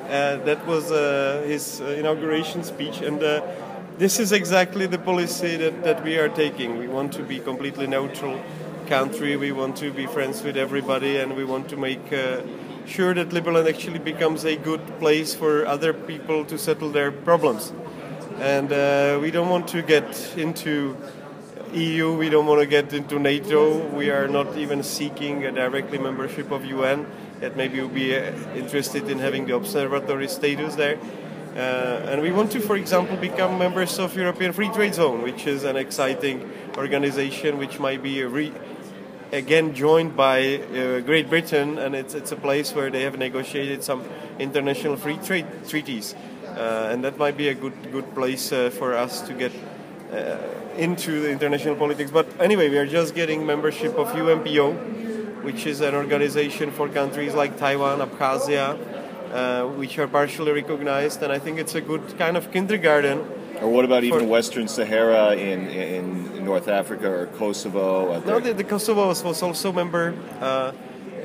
Uh, 0.09 0.37
that 0.37 0.65
was 0.65 0.91
uh, 0.91 1.43
his 1.45 1.81
uh, 1.81 1.85
inauguration 1.85 2.63
speech, 2.63 2.99
and 3.01 3.21
this 3.99 4.19
is 4.19 4.31
exactly 4.31 4.87
the 4.87 4.97
policy 4.97 5.55
that, 5.55 5.83
that 5.83 6.03
we 6.03 6.17
are 6.17 6.29
taking. 6.29 6.79
We 6.79 6.87
want 6.87 7.13
to 7.13 7.21
be 7.21 7.37
completely 7.37 7.85
neutral 7.85 8.41
country. 8.87 9.37
We 9.37 9.51
want 9.51 9.77
to 9.77 9.91
be 9.91 10.07
friends 10.07 10.41
with 10.41 10.57
everybody, 10.57 11.17
and 11.17 11.35
we 11.37 11.45
want 11.45 11.69
to 11.69 11.77
make 11.77 12.11
sure 12.89 13.13
that 13.13 13.29
Liberland 13.29 13.69
actually 13.69 13.99
becomes 13.99 14.43
a 14.45 14.55
good 14.55 14.85
place 14.99 15.35
for 15.35 15.65
other 15.65 15.93
people 15.93 16.43
to 16.45 16.57
settle 16.57 16.89
their 16.89 17.11
problems. 17.11 17.71
And 18.39 18.71
uh, 18.71 19.19
we 19.21 19.31
don't 19.31 19.49
want 19.49 19.67
to 19.69 19.81
get 19.81 20.37
into 20.37 20.97
EU, 21.73 22.13
we 22.13 22.29
don't 22.29 22.47
want 22.47 22.61
to 22.61 22.65
get 22.65 22.93
into 22.93 23.19
NATO. 23.19 23.85
We 23.89 24.09
are 24.09 24.27
not 24.27 24.57
even 24.57 24.81
seeking 24.81 25.45
a 25.45 25.51
directly 25.51 25.99
membership 25.99 26.51
of 26.51 26.65
UN. 26.65 27.05
That 27.41 27.55
maybe 27.55 27.79
we'll 27.79 27.89
be 27.89 28.15
uh, 28.15 28.33
interested 28.55 29.07
in 29.09 29.19
having 29.19 29.45
the 29.45 29.55
observatory 29.55 30.27
status 30.27 30.75
there. 30.75 30.97
Uh, 31.55 32.09
and 32.09 32.21
we 32.21 32.31
want 32.31 32.51
to, 32.51 32.59
for 32.59 32.75
example, 32.75 33.17
become 33.17 33.57
members 33.57 33.99
of 33.99 34.15
European 34.15 34.53
Free 34.53 34.69
Trade 34.69 34.95
Zone, 34.95 35.21
which 35.21 35.47
is 35.47 35.63
an 35.63 35.75
exciting 35.75 36.49
organization 36.77 37.57
which 37.57 37.79
might 37.79 38.01
be 38.01 38.21
a 38.21 38.27
re- 38.27 38.53
again 39.31 39.73
joined 39.73 40.15
by 40.15 40.57
uh, 40.57 40.99
Great 41.01 41.29
Britain, 41.29 41.77
and 41.77 41.95
it's, 41.95 42.13
it's 42.13 42.31
a 42.31 42.35
place 42.35 42.73
where 42.73 42.89
they 42.89 43.03
have 43.03 43.17
negotiated 43.17 43.83
some 43.83 44.03
international 44.39 44.95
free 44.95 45.17
trade 45.17 45.45
treaties. 45.67 46.15
Uh, 46.45 46.89
and 46.91 47.03
that 47.03 47.17
might 47.17 47.37
be 47.37 47.49
a 47.49 47.53
good, 47.53 47.91
good 47.91 48.13
place 48.13 48.51
uh, 48.51 48.69
for 48.71 48.93
us 48.93 49.21
to 49.21 49.33
get 49.33 49.51
uh, 50.11 50.37
into 50.77 51.21
the 51.21 51.29
international 51.29 51.75
politics. 51.75 52.11
But 52.11 52.27
anyway, 52.39 52.69
we 52.69 52.77
are 52.77 52.87
just 52.87 53.13
getting 53.13 53.45
membership 53.45 53.95
of 53.95 54.07
UNPO, 54.07 55.43
which 55.43 55.65
is 55.65 55.81
an 55.81 55.95
organization 55.95 56.71
for 56.71 56.89
countries 56.89 57.33
like 57.33 57.57
Taiwan, 57.57 57.99
Abkhazia, 57.99 58.77
uh, 59.31 59.67
which 59.67 59.99
are 59.99 60.07
partially 60.07 60.51
recognized, 60.51 61.21
and 61.21 61.31
I 61.31 61.39
think 61.39 61.59
it's 61.59 61.75
a 61.75 61.81
good 61.81 62.17
kind 62.17 62.35
of 62.35 62.51
kindergarten 62.51 63.38
or 63.61 63.69
what 63.69 63.85
about 63.85 64.03
even 64.03 64.29
Western 64.29 64.67
Sahara 64.67 65.35
in, 65.35 65.67
in 65.67 66.45
North 66.45 66.67
Africa 66.67 67.09
or 67.09 67.27
Kosovo? 67.27 68.19
No, 68.21 68.39
the, 68.39 68.53
the, 68.53 68.63
Kosovo 68.63 69.07
was, 69.07 69.23
was 69.23 69.41
also 69.41 69.71
member. 69.71 70.15
Uh, 70.39 70.71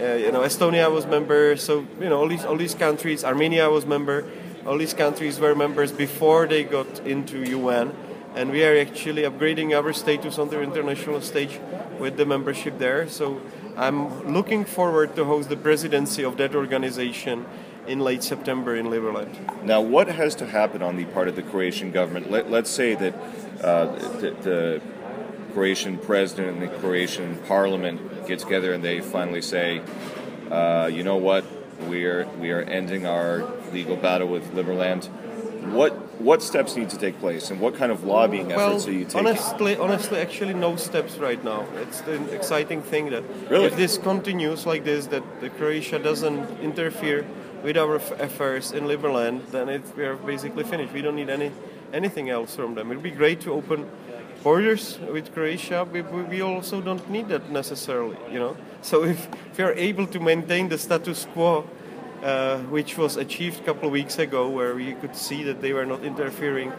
uh, 0.00 0.14
you 0.14 0.32
know, 0.32 0.40
Estonia 0.40 0.92
was 0.92 1.06
member. 1.06 1.56
So 1.56 1.86
you 2.00 2.08
know, 2.08 2.18
all 2.18 2.28
these 2.28 2.44
all 2.44 2.56
these 2.56 2.74
countries. 2.74 3.24
Armenia 3.24 3.70
was 3.70 3.86
member. 3.86 4.24
All 4.66 4.78
these 4.78 4.94
countries 4.94 5.38
were 5.38 5.54
members 5.54 5.92
before 5.92 6.46
they 6.46 6.64
got 6.64 7.00
into 7.06 7.38
UN, 7.50 7.94
and 8.34 8.50
we 8.50 8.64
are 8.64 8.76
actually 8.78 9.22
upgrading 9.22 9.72
our 9.72 9.92
status 9.92 10.38
on 10.38 10.48
the 10.48 10.60
international 10.60 11.20
stage 11.20 11.60
with 11.98 12.16
the 12.16 12.26
membership 12.26 12.78
there. 12.78 13.08
So 13.08 13.40
I'm 13.76 14.32
looking 14.32 14.64
forward 14.64 15.14
to 15.16 15.24
host 15.24 15.48
the 15.48 15.56
presidency 15.56 16.24
of 16.24 16.36
that 16.38 16.54
organization 16.54 17.44
in 17.86 18.00
late 18.00 18.22
September 18.22 18.74
in 18.74 18.86
Liberland. 18.86 19.62
Now, 19.64 19.80
what 19.80 20.08
has 20.08 20.34
to 20.36 20.46
happen 20.46 20.82
on 20.82 20.96
the 20.96 21.04
part 21.06 21.28
of 21.28 21.36
the 21.36 21.42
Croatian 21.42 21.90
government? 21.90 22.30
Let, 22.30 22.46
us 22.52 22.70
say 22.70 22.94
that 22.94 23.14
uh, 23.62 23.86
the, 24.20 24.30
the, 24.42 24.80
Croatian 25.52 25.98
president 25.98 26.48
and 26.48 26.62
the 26.62 26.78
Croatian 26.78 27.38
parliament 27.46 28.26
get 28.26 28.40
together 28.40 28.72
and 28.72 28.82
they 28.82 29.00
finally 29.00 29.40
say, 29.40 29.80
uh, 30.50 30.90
you 30.92 31.04
know 31.04 31.16
what, 31.16 31.44
we 31.88 32.04
are 32.06 32.26
we 32.40 32.50
are 32.50 32.62
ending 32.62 33.06
our 33.06 33.48
legal 33.72 33.96
battle 33.96 34.28
with 34.28 34.52
Liberland. 34.52 35.04
What 35.72 35.92
what 36.20 36.42
steps 36.42 36.76
need 36.76 36.90
to 36.90 36.98
take 36.98 37.18
place, 37.20 37.50
and 37.50 37.60
what 37.60 37.74
kind 37.74 37.90
of 37.90 38.04
lobbying 38.04 38.52
efforts 38.52 38.84
well, 38.84 38.94
are 38.94 38.98
you 38.98 39.04
taking? 39.04 39.26
Honestly, 39.26 39.76
honestly, 39.76 40.18
actually, 40.18 40.54
no 40.54 40.76
steps 40.76 41.16
right 41.18 41.42
now. 41.42 41.66
It's 41.76 42.00
the 42.02 42.22
exciting 42.34 42.82
thing 42.82 43.10
that 43.10 43.24
really? 43.48 43.66
if 43.66 43.76
this 43.76 43.96
continues 43.96 44.66
like 44.66 44.84
this, 44.84 45.06
that 45.06 45.22
the 45.40 45.50
Croatia 45.50 45.98
doesn't 45.98 46.60
interfere 46.60 47.24
with 47.64 47.78
our 47.78 47.96
affairs 47.96 48.72
in 48.72 48.84
Liberland, 48.84 49.50
then 49.50 49.68
it, 49.70 49.82
we 49.96 50.04
are 50.04 50.16
basically 50.16 50.64
finished. 50.64 50.92
We 50.92 51.02
don't 51.02 51.16
need 51.16 51.30
any 51.30 51.50
anything 51.92 52.28
else 52.28 52.54
from 52.54 52.74
them. 52.74 52.90
It 52.90 52.96
would 52.96 53.02
be 53.02 53.10
great 53.10 53.40
to 53.42 53.52
open 53.52 53.88
borders 54.42 54.98
with 55.10 55.32
Croatia. 55.32 55.86
We, 55.90 56.02
we 56.02 56.42
also 56.42 56.80
don't 56.80 57.08
need 57.08 57.28
that 57.28 57.50
necessarily, 57.50 58.18
you 58.30 58.38
know. 58.38 58.56
So 58.82 59.04
if, 59.04 59.28
if 59.50 59.58
we 59.58 59.64
are 59.64 59.72
able 59.72 60.06
to 60.08 60.20
maintain 60.20 60.68
the 60.68 60.76
status 60.76 61.26
quo, 61.32 61.64
uh, 62.22 62.58
which 62.70 62.98
was 62.98 63.16
achieved 63.16 63.60
a 63.60 63.64
couple 63.64 63.86
of 63.86 63.92
weeks 63.92 64.18
ago, 64.18 64.48
where 64.48 64.74
we 64.74 64.92
could 64.94 65.16
see 65.16 65.44
that 65.44 65.62
they 65.62 65.72
were 65.72 65.86
not 65.86 66.04
interfering 66.04 66.72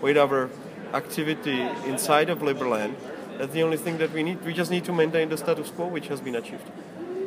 with 0.00 0.16
our 0.16 0.50
activity 0.94 1.60
inside 1.86 2.30
of 2.30 2.38
Liberland, 2.40 2.94
that's 3.38 3.52
the 3.52 3.62
only 3.62 3.76
thing 3.76 3.98
that 3.98 4.12
we 4.12 4.22
need. 4.22 4.42
We 4.44 4.54
just 4.54 4.70
need 4.70 4.84
to 4.86 4.92
maintain 4.92 5.28
the 5.28 5.36
status 5.36 5.70
quo, 5.70 5.86
which 5.86 6.08
has 6.08 6.20
been 6.20 6.34
achieved. 6.34 6.64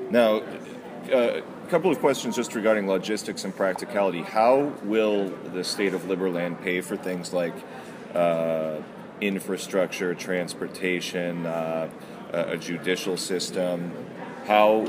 Now, 0.09 0.41
a 1.09 1.43
couple 1.69 1.91
of 1.91 1.99
questions 1.99 2.35
just 2.35 2.55
regarding 2.55 2.87
logistics 2.87 3.43
and 3.43 3.55
practicality. 3.55 4.21
How 4.21 4.73
will 4.83 5.29
the 5.53 5.63
state 5.63 5.93
of 5.93 6.03
Liberland 6.03 6.61
pay 6.61 6.81
for 6.81 6.95
things 6.95 7.33
like 7.33 7.53
uh, 8.13 8.77
infrastructure, 9.21 10.13
transportation, 10.15 11.45
uh, 11.45 11.89
a 12.31 12.57
judicial 12.57 13.17
system? 13.17 13.91
How 14.45 14.85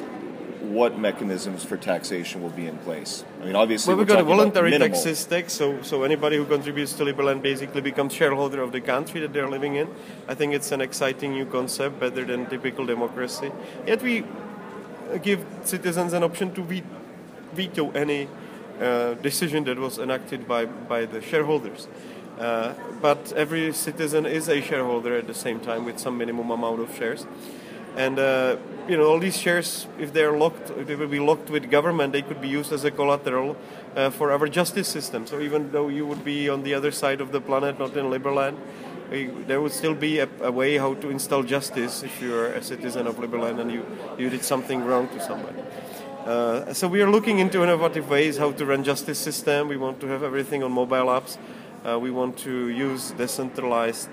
what 0.60 0.98
mechanisms 0.98 1.64
for 1.64 1.76
taxation 1.76 2.42
will 2.42 2.50
be 2.50 2.66
in 2.66 2.76
place? 2.78 3.24
I 3.40 3.46
mean, 3.46 3.56
obviously, 3.56 3.90
well, 3.90 3.98
we've 3.98 4.08
got 4.08 4.20
a 4.20 4.24
voluntary 4.24 4.76
taxes 4.76 5.24
tax, 5.24 5.52
so 5.52 5.80
so 5.82 6.02
anybody 6.02 6.36
who 6.36 6.44
contributes 6.44 6.92
to 6.94 7.04
Liberland 7.04 7.42
basically 7.42 7.80
becomes 7.80 8.12
shareholder 8.12 8.60
of 8.62 8.72
the 8.72 8.80
country 8.80 9.20
that 9.20 9.32
they're 9.32 9.48
living 9.48 9.76
in. 9.76 9.88
I 10.28 10.34
think 10.34 10.54
it's 10.54 10.72
an 10.72 10.80
exciting 10.80 11.32
new 11.32 11.46
concept, 11.46 12.00
better 12.00 12.24
than 12.24 12.46
typical 12.46 12.84
democracy. 12.84 13.52
Yet 13.86 14.02
we 14.02 14.24
give 15.22 15.44
citizens 15.64 16.12
an 16.12 16.22
option 16.22 16.52
to 16.54 16.82
veto 17.52 17.90
any 17.92 18.28
uh, 18.80 19.14
decision 19.14 19.64
that 19.64 19.78
was 19.78 19.98
enacted 19.98 20.46
by, 20.46 20.66
by 20.66 21.06
the 21.06 21.20
shareholders. 21.20 21.88
Uh, 22.38 22.74
but 23.00 23.32
every 23.32 23.72
citizen 23.72 24.26
is 24.26 24.48
a 24.48 24.60
shareholder 24.60 25.16
at 25.16 25.26
the 25.26 25.34
same 25.34 25.58
time 25.60 25.84
with 25.84 25.98
some 25.98 26.18
minimum 26.18 26.50
amount 26.50 26.80
of 26.80 26.94
shares. 26.94 27.26
And 27.96 28.18
uh, 28.18 28.56
you 28.86 28.96
know 28.98 29.08
all 29.08 29.18
these 29.18 29.38
shares, 29.38 29.86
if 29.98 30.12
they 30.12 30.22
are 30.22 30.36
locked, 30.36 30.70
if 30.70 30.86
they 30.86 30.96
will 30.96 31.08
be 31.08 31.18
locked 31.18 31.48
with 31.48 31.70
government, 31.70 32.12
they 32.12 32.20
could 32.20 32.42
be 32.42 32.48
used 32.48 32.70
as 32.72 32.84
a 32.84 32.90
collateral 32.90 33.56
uh, 33.96 34.10
for 34.10 34.30
our 34.32 34.46
justice 34.48 34.86
system. 34.86 35.26
So 35.26 35.40
even 35.40 35.72
though 35.72 35.88
you 35.88 36.06
would 36.06 36.22
be 36.22 36.50
on 36.50 36.62
the 36.62 36.74
other 36.74 36.92
side 36.92 37.22
of 37.22 37.32
the 37.32 37.40
planet, 37.40 37.78
not 37.78 37.96
in 37.96 38.06
Liberland, 38.06 38.58
there 39.10 39.60
would 39.60 39.72
still 39.72 39.94
be 39.94 40.18
a, 40.18 40.28
a, 40.42 40.50
way 40.50 40.76
how 40.78 40.94
to 40.94 41.10
install 41.10 41.42
justice 41.42 42.02
if 42.02 42.20
you 42.20 42.34
are 42.34 42.46
a 42.46 42.62
citizen 42.62 43.06
of 43.06 43.16
Liberland 43.16 43.60
and 43.60 43.70
you, 43.70 43.86
you 44.18 44.28
did 44.28 44.42
something 44.42 44.84
wrong 44.84 45.08
to 45.08 45.20
somebody. 45.20 45.62
Uh, 46.24 46.72
so 46.72 46.88
we 46.88 47.00
are 47.00 47.10
looking 47.10 47.38
into 47.38 47.62
innovative 47.62 48.08
ways 48.10 48.36
how 48.36 48.50
to 48.50 48.66
run 48.66 48.82
justice 48.82 49.18
system. 49.18 49.68
We 49.68 49.76
want 49.76 50.00
to 50.00 50.08
have 50.08 50.24
everything 50.24 50.64
on 50.64 50.72
mobile 50.72 51.06
apps. 51.06 51.38
Uh, 51.84 51.98
we 52.00 52.10
want 52.10 52.36
to 52.38 52.68
use 52.68 53.12
decentralized 53.12 54.08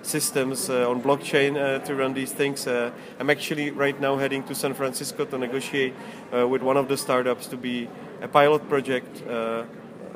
systems 0.00 0.70
uh, 0.70 0.88
on 0.88 1.02
blockchain 1.02 1.56
uh, 1.56 1.84
to 1.84 1.94
run 1.94 2.14
these 2.14 2.32
things. 2.32 2.66
Uh, 2.66 2.90
I'm 3.18 3.28
actually 3.28 3.70
right 3.70 4.00
now 4.00 4.16
heading 4.16 4.44
to 4.44 4.54
San 4.54 4.72
Francisco 4.72 5.26
to 5.26 5.36
negotiate 5.36 5.94
uh, 6.34 6.48
with 6.48 6.62
one 6.62 6.78
of 6.78 6.88
the 6.88 6.96
startups 6.96 7.46
to 7.48 7.58
be 7.58 7.88
a 8.22 8.28
pilot 8.28 8.66
project 8.68 9.22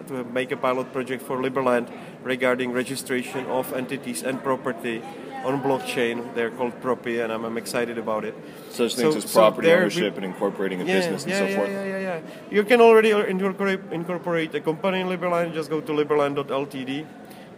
to 0.09 0.25
make 0.33 0.51
a 0.51 0.57
pilot 0.57 0.93
project 0.93 1.23
for 1.23 1.39
Liberland 1.39 1.89
regarding 2.23 2.73
registration 2.73 3.47
of 3.47 3.73
entities 3.73 4.23
and 4.23 4.43
property 4.43 5.03
on 5.45 5.63
blockchain. 5.63 6.35
They're 6.35 6.51
called 6.51 6.81
Propy, 6.81 7.23
and 7.23 7.33
I'm, 7.33 7.45
I'm 7.45 7.59
excited 7.59 7.99
about 7.99 8.25
it. 8.25 8.35
Such 8.71 8.97
things 8.97 9.15
so, 9.15 9.19
as 9.19 9.33
property 9.33 9.69
so 9.69 9.75
ownership 9.75 10.17
and 10.17 10.25
incorporating 10.25 10.81
a 10.81 10.85
yeah, 10.85 10.99
business 10.99 11.25
and 11.25 11.33
yeah, 11.33 11.39
so 11.39 11.45
yeah, 11.47 11.57
forth. 11.57 11.71
Yeah, 11.71 11.85
yeah, 11.85 11.99
yeah. 11.99 12.21
You 12.51 12.65
can 12.65 12.81
already 12.81 13.11
incorporate, 13.11 13.81
incorporate 13.91 14.55
a 14.55 14.61
company 14.61 15.01
in 15.01 15.09
Liberland. 15.09 15.55
Just 15.55 15.71
go 15.71 15.81
to 15.81 15.93
liberland.ltd. 15.93 17.07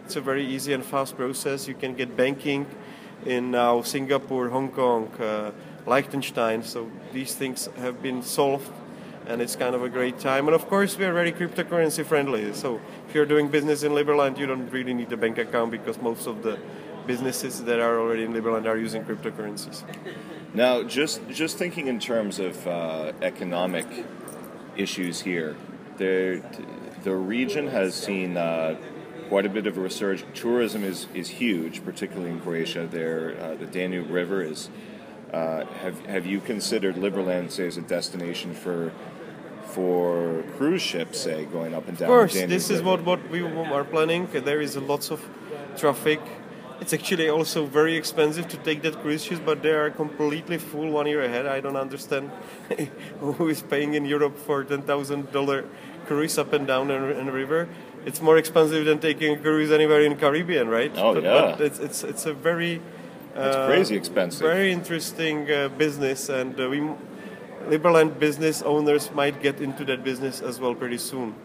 It's 0.05 0.15
a 0.15 0.21
very 0.21 0.45
easy 0.45 0.73
and 0.73 0.85
fast 0.85 1.17
process. 1.17 1.67
You 1.67 1.75
can 1.75 1.95
get 1.95 2.15
banking 2.15 2.65
in 3.25 3.51
now 3.51 3.81
Singapore, 3.81 4.49
Hong 4.49 4.69
Kong, 4.69 5.11
uh, 5.19 5.51
Liechtenstein. 5.87 6.63
So 6.63 6.91
these 7.11 7.33
things 7.35 7.69
have 7.77 8.01
been 8.01 8.21
solved 8.21 8.71
and 9.27 9.41
it's 9.41 9.55
kind 9.55 9.75
of 9.75 9.83
a 9.83 9.89
great 9.89 10.19
time. 10.19 10.47
And 10.47 10.55
of 10.55 10.67
course, 10.67 10.97
we 10.97 11.05
are 11.05 11.13
very 11.13 11.31
cryptocurrency 11.31 12.05
friendly. 12.05 12.53
So 12.53 12.79
if 13.07 13.15
you're 13.15 13.25
doing 13.25 13.49
business 13.49 13.83
in 13.83 13.91
Liberland, 13.91 14.37
you 14.37 14.45
don't 14.45 14.69
really 14.69 14.93
need 14.93 15.11
a 15.11 15.17
bank 15.17 15.37
account 15.37 15.71
because 15.71 16.01
most 16.01 16.27
of 16.27 16.43
the 16.43 16.59
businesses 17.07 17.63
that 17.63 17.79
are 17.79 17.99
already 17.99 18.23
in 18.23 18.33
Liberland 18.33 18.65
are 18.65 18.77
using 18.77 19.03
cryptocurrencies. 19.03 19.83
Now, 20.53 20.83
just 20.83 21.21
just 21.29 21.57
thinking 21.57 21.87
in 21.87 21.99
terms 21.99 22.39
of 22.39 22.65
uh, 22.67 23.11
economic 23.21 23.87
issues 24.77 25.21
here, 25.21 25.55
the 25.97 26.41
the 27.03 27.15
region 27.15 27.67
has 27.67 27.93
seen 27.93 28.37
uh, 28.37 28.75
quite 29.29 29.45
a 29.45 29.49
bit 29.49 29.67
of 29.67 29.77
a 29.77 29.81
resurgence. 29.81 30.39
Tourism 30.39 30.83
is, 30.83 31.07
is 31.13 31.29
huge, 31.29 31.83
particularly 31.83 32.31
in 32.31 32.39
Croatia. 32.39 32.87
There, 32.89 33.37
uh, 33.41 33.55
the 33.55 33.65
Danube 33.65 34.09
River 34.09 34.41
is. 34.41 34.69
Uh, 35.33 35.65
have 35.81 36.05
have 36.05 36.25
you 36.25 36.39
considered 36.39 36.95
Liberland, 36.95 37.51
say, 37.51 37.67
as 37.67 37.77
a 37.77 37.81
destination 37.81 38.53
for 38.53 38.93
for 39.75 40.43
cruise 40.57 40.81
ships, 40.81 41.19
say, 41.19 41.45
going 41.45 41.73
up 41.73 41.87
and 41.89 41.97
down? 41.97 42.09
Of 42.09 42.15
course, 42.15 42.33
this 42.33 42.69
is 42.69 42.81
what, 42.81 43.03
what 43.03 43.19
we 43.29 43.41
are 43.77 43.83
planning. 43.83 44.27
There 44.31 44.61
is 44.61 44.77
lots 44.77 45.11
of 45.11 45.19
traffic. 45.75 46.21
It's 46.79 46.93
actually 46.93 47.29
also 47.29 47.65
very 47.65 47.95
expensive 47.95 48.47
to 48.53 48.57
take 48.57 48.81
that 48.83 48.95
cruise 49.01 49.23
ships, 49.25 49.41
but 49.49 49.61
they 49.61 49.71
are 49.71 49.89
completely 49.89 50.57
full 50.57 50.89
one 50.91 51.07
year 51.07 51.23
ahead. 51.23 51.45
I 51.45 51.59
don't 51.59 51.75
understand 51.75 52.31
who 53.19 53.49
is 53.49 53.61
paying 53.61 53.93
in 53.95 54.05
Europe 54.05 54.37
for 54.37 54.63
ten 54.63 54.81
thousand 54.81 55.31
dollar 55.31 55.65
cruise 56.07 56.37
up 56.37 56.53
and 56.53 56.65
down 56.67 56.91
a, 56.91 57.31
river. 57.31 57.67
It's 58.05 58.21
more 58.21 58.37
expensive 58.37 58.85
than 58.85 58.99
taking 58.99 59.33
a 59.33 59.37
cruise 59.37 59.71
anywhere 59.71 60.01
in 60.01 60.15
Caribbean, 60.15 60.67
right? 60.69 60.91
Oh, 60.95 61.13
but, 61.13 61.23
yeah. 61.23 61.55
But 61.57 61.61
it's 61.61 61.79
it's 61.79 62.03
it's 62.03 62.25
a 62.25 62.33
very 62.33 62.73
It's 63.35 63.55
uh, 63.55 63.67
crazy 63.67 63.95
expensive. 63.95 64.43
very 64.53 64.71
interesting 64.71 65.37
uh, 65.51 65.69
business, 65.83 66.29
and 66.29 66.53
uh, 66.59 66.69
we 66.73 66.79
Liberland 67.69 68.19
business 68.19 68.61
owners 68.61 69.11
might 69.11 69.41
get 69.41 69.61
into 69.61 69.85
that 69.85 70.03
business 70.03 70.41
as 70.41 70.59
well 70.59 70.75
pretty 70.75 70.97
soon. 70.97 71.35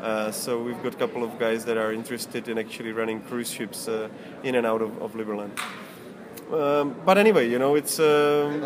Uh, 0.00 0.30
so 0.30 0.62
we've 0.62 0.82
got 0.82 0.94
a 0.94 0.96
couple 0.96 1.24
of 1.24 1.38
guys 1.38 1.64
that 1.64 1.76
are 1.76 1.92
interested 1.92 2.48
in 2.48 2.58
actually 2.58 2.92
running 2.92 3.20
cruise 3.22 3.50
ships 3.50 3.88
uh, 3.88 4.08
in 4.42 4.54
and 4.54 4.66
out 4.66 4.82
of, 4.82 5.00
of 5.00 5.14
Liberland. 5.14 5.50
Um, 6.52 6.94
but 7.04 7.16
anyway, 7.16 7.48
you 7.48 7.58
know, 7.58 7.74
it's 7.74 7.98
um, 7.98 8.60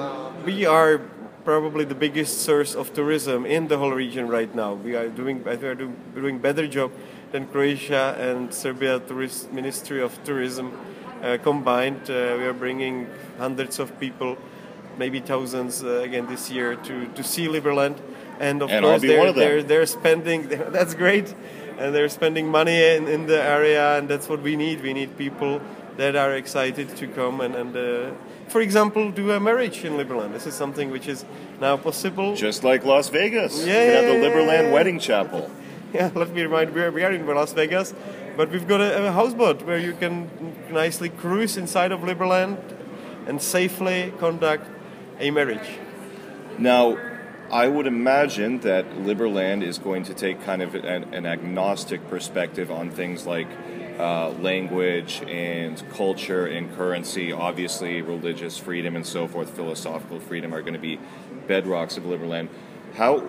we 0.45 0.67
are 0.67 0.99
probably 1.45 1.85
the 1.85 1.95
biggest 1.95 2.43
source 2.43 2.75
of 2.75 2.93
tourism 2.93 3.47
in 3.47 3.69
the 3.69 3.79
whole 3.79 3.93
region 3.93 4.27
right 4.29 4.53
now. 4.55 4.75
We 4.75 4.97
are 4.97 5.09
doing 5.09 5.43
we 5.45 5.53
are 5.53 5.75
doing, 5.75 5.97
doing 6.15 6.38
better 6.38 6.67
job 6.67 6.91
than 7.33 7.47
Croatia 7.47 8.17
and 8.19 8.53
Serbia 8.53 9.00
Tourist 9.00 9.53
Ministry 9.53 10.03
of 10.03 10.12
Tourism 10.25 10.77
uh, 11.23 11.38
combined. 11.43 12.11
Uh, 12.11 12.37
we 12.38 12.45
are 12.45 12.53
bringing 12.53 13.07
hundreds 13.38 13.79
of 13.79 13.99
people, 14.00 14.37
maybe 14.99 15.21
thousands 15.21 15.83
uh, 15.83 16.00
again 16.00 16.26
this 16.26 16.50
year 16.50 16.76
to, 16.76 17.07
to 17.09 17.23
see 17.23 17.47
Liberland. 17.47 17.97
And 18.40 18.62
of 18.62 18.71
And 18.71 18.85
course, 18.85 19.02
they're, 19.02 19.33
they're, 19.33 19.62
they're 19.62 19.87
spending, 19.87 20.49
that's 20.49 20.95
great, 20.95 21.35
and 21.78 21.95
they're 21.95 22.09
spending 22.09 22.49
money 22.49 22.83
in, 22.97 23.09
in 23.09 23.26
the 23.26 23.43
area, 23.43 23.99
and 23.99 24.09
that's 24.09 24.28
what 24.28 24.43
we 24.43 24.57
need. 24.57 24.83
We 24.83 24.93
need 24.93 25.17
people 25.17 25.61
that 25.97 26.14
are 26.14 26.35
excited 26.35 26.97
to 26.97 27.09
come 27.09 27.40
and, 27.40 27.57
and 27.57 27.76
uh, 27.76 28.11
for 28.49 28.61
example, 28.61 29.11
do 29.11 29.33
a 29.33 29.40
marriage 29.40 29.85
in 29.85 29.95
Liberland. 29.95 30.33
This 30.33 30.47
is 30.47 30.55
something 30.55 30.90
which 30.90 31.09
is 31.09 31.25
now 31.61 31.76
possible. 31.76 32.35
Just 32.35 32.64
like 32.64 32.85
Las 32.85 33.09
Vegas. 33.11 33.67
Yeah, 33.67 33.85
you 33.85 33.93
have 33.93 34.05
the 34.23 34.26
Liberland. 34.26 34.73
Wedding 34.73 34.99
Chapel. 34.99 35.50
Yeah, 35.90 36.11
let 36.14 36.35
me 36.35 36.43
remind 36.43 36.75
we 36.75 36.83
are, 36.83 36.90
we 36.90 37.02
are 37.02 37.12
in 37.12 37.26
Las 37.26 37.55
Vegas, 37.55 37.95
but 38.37 38.50
we've 38.50 38.69
got 38.69 38.83
a, 38.83 39.07
a 39.07 39.11
houseboat 39.11 39.62
where 39.62 39.78
you 39.78 39.95
can 39.95 40.28
nicely 40.71 41.09
cruise 41.09 41.57
inside 41.57 41.93
of 41.93 42.00
Liberland 42.00 42.59
and 43.26 43.40
safely 43.40 44.12
conduct 44.19 44.69
a 45.18 45.30
marriage. 45.30 45.68
Now, 46.58 46.98
I 47.50 47.66
would 47.66 47.87
imagine 47.87 48.60
that 48.60 48.90
Liberland 48.90 49.62
is 49.62 49.78
going 49.78 50.04
to 50.04 50.14
take 50.14 50.42
kind 50.42 50.60
of 50.60 50.75
an, 50.75 51.14
an 51.14 51.25
agnostic 51.25 52.06
perspective 52.08 52.70
on 52.70 52.90
things 52.90 53.26
like 53.26 53.48
uh, 53.98 54.31
language 54.31 55.22
and 55.26 55.83
culture 55.90 56.46
and 56.46 56.74
currency. 56.76 57.33
Obviously, 57.33 58.02
religious 58.02 58.59
freedom 58.59 58.96
and 58.96 59.07
so 59.07 59.26
forth, 59.26 59.50
philosophical 59.50 60.20
freedom 60.20 60.54
are 60.54 60.61
going 60.61 60.74
to 60.74 60.78
be 60.78 61.00
bedrocks 61.46 61.96
of 61.96 62.04
Liberland. 62.04 62.48
How? 62.94 63.22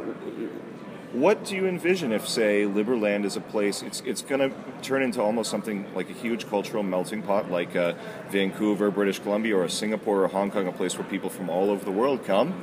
What 1.12 1.44
do 1.44 1.56
you 1.56 1.66
envision 1.66 2.12
if, 2.12 2.28
say, 2.28 2.64
Liberland 2.64 3.26
is 3.26 3.36
a 3.36 3.42
place? 3.42 3.82
It's 3.82 4.02
it's 4.06 4.22
going 4.22 4.42
to 4.48 4.56
turn 4.84 5.02
into 5.02 5.22
almost 5.22 5.50
something 5.50 5.88
like 5.96 6.08
a 6.10 6.14
huge 6.14 6.48
cultural 6.48 6.84
melting 6.84 7.24
pot, 7.24 7.50
like 7.50 7.76
uh, 7.76 7.94
Vancouver, 8.30 8.92
British 8.92 9.18
Columbia, 9.18 9.58
or 9.58 9.68
Singapore 9.70 10.24
or 10.24 10.28
Hong 10.28 10.52
Kong, 10.52 10.68
a 10.68 10.72
place 10.72 10.98
where 11.00 11.08
people 11.08 11.30
from 11.32 11.50
all 11.50 11.72
over 11.72 11.84
the 11.84 11.92
world 11.92 12.24
come, 12.26 12.54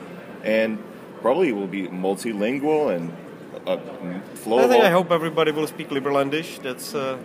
and 0.44 0.78
probably 1.22 1.50
will 1.52 1.66
be 1.66 1.88
multilingual 1.88 2.94
and 2.94 3.12
uh, 3.66 3.78
flow. 4.34 4.60
I 4.60 4.68
think 4.68 4.84
I 4.84 4.90
hope 4.90 5.10
everybody 5.10 5.50
will 5.50 5.66
speak 5.66 5.88
Liberlandish. 5.88 6.62
That's 6.62 6.94
uh, 6.94 7.18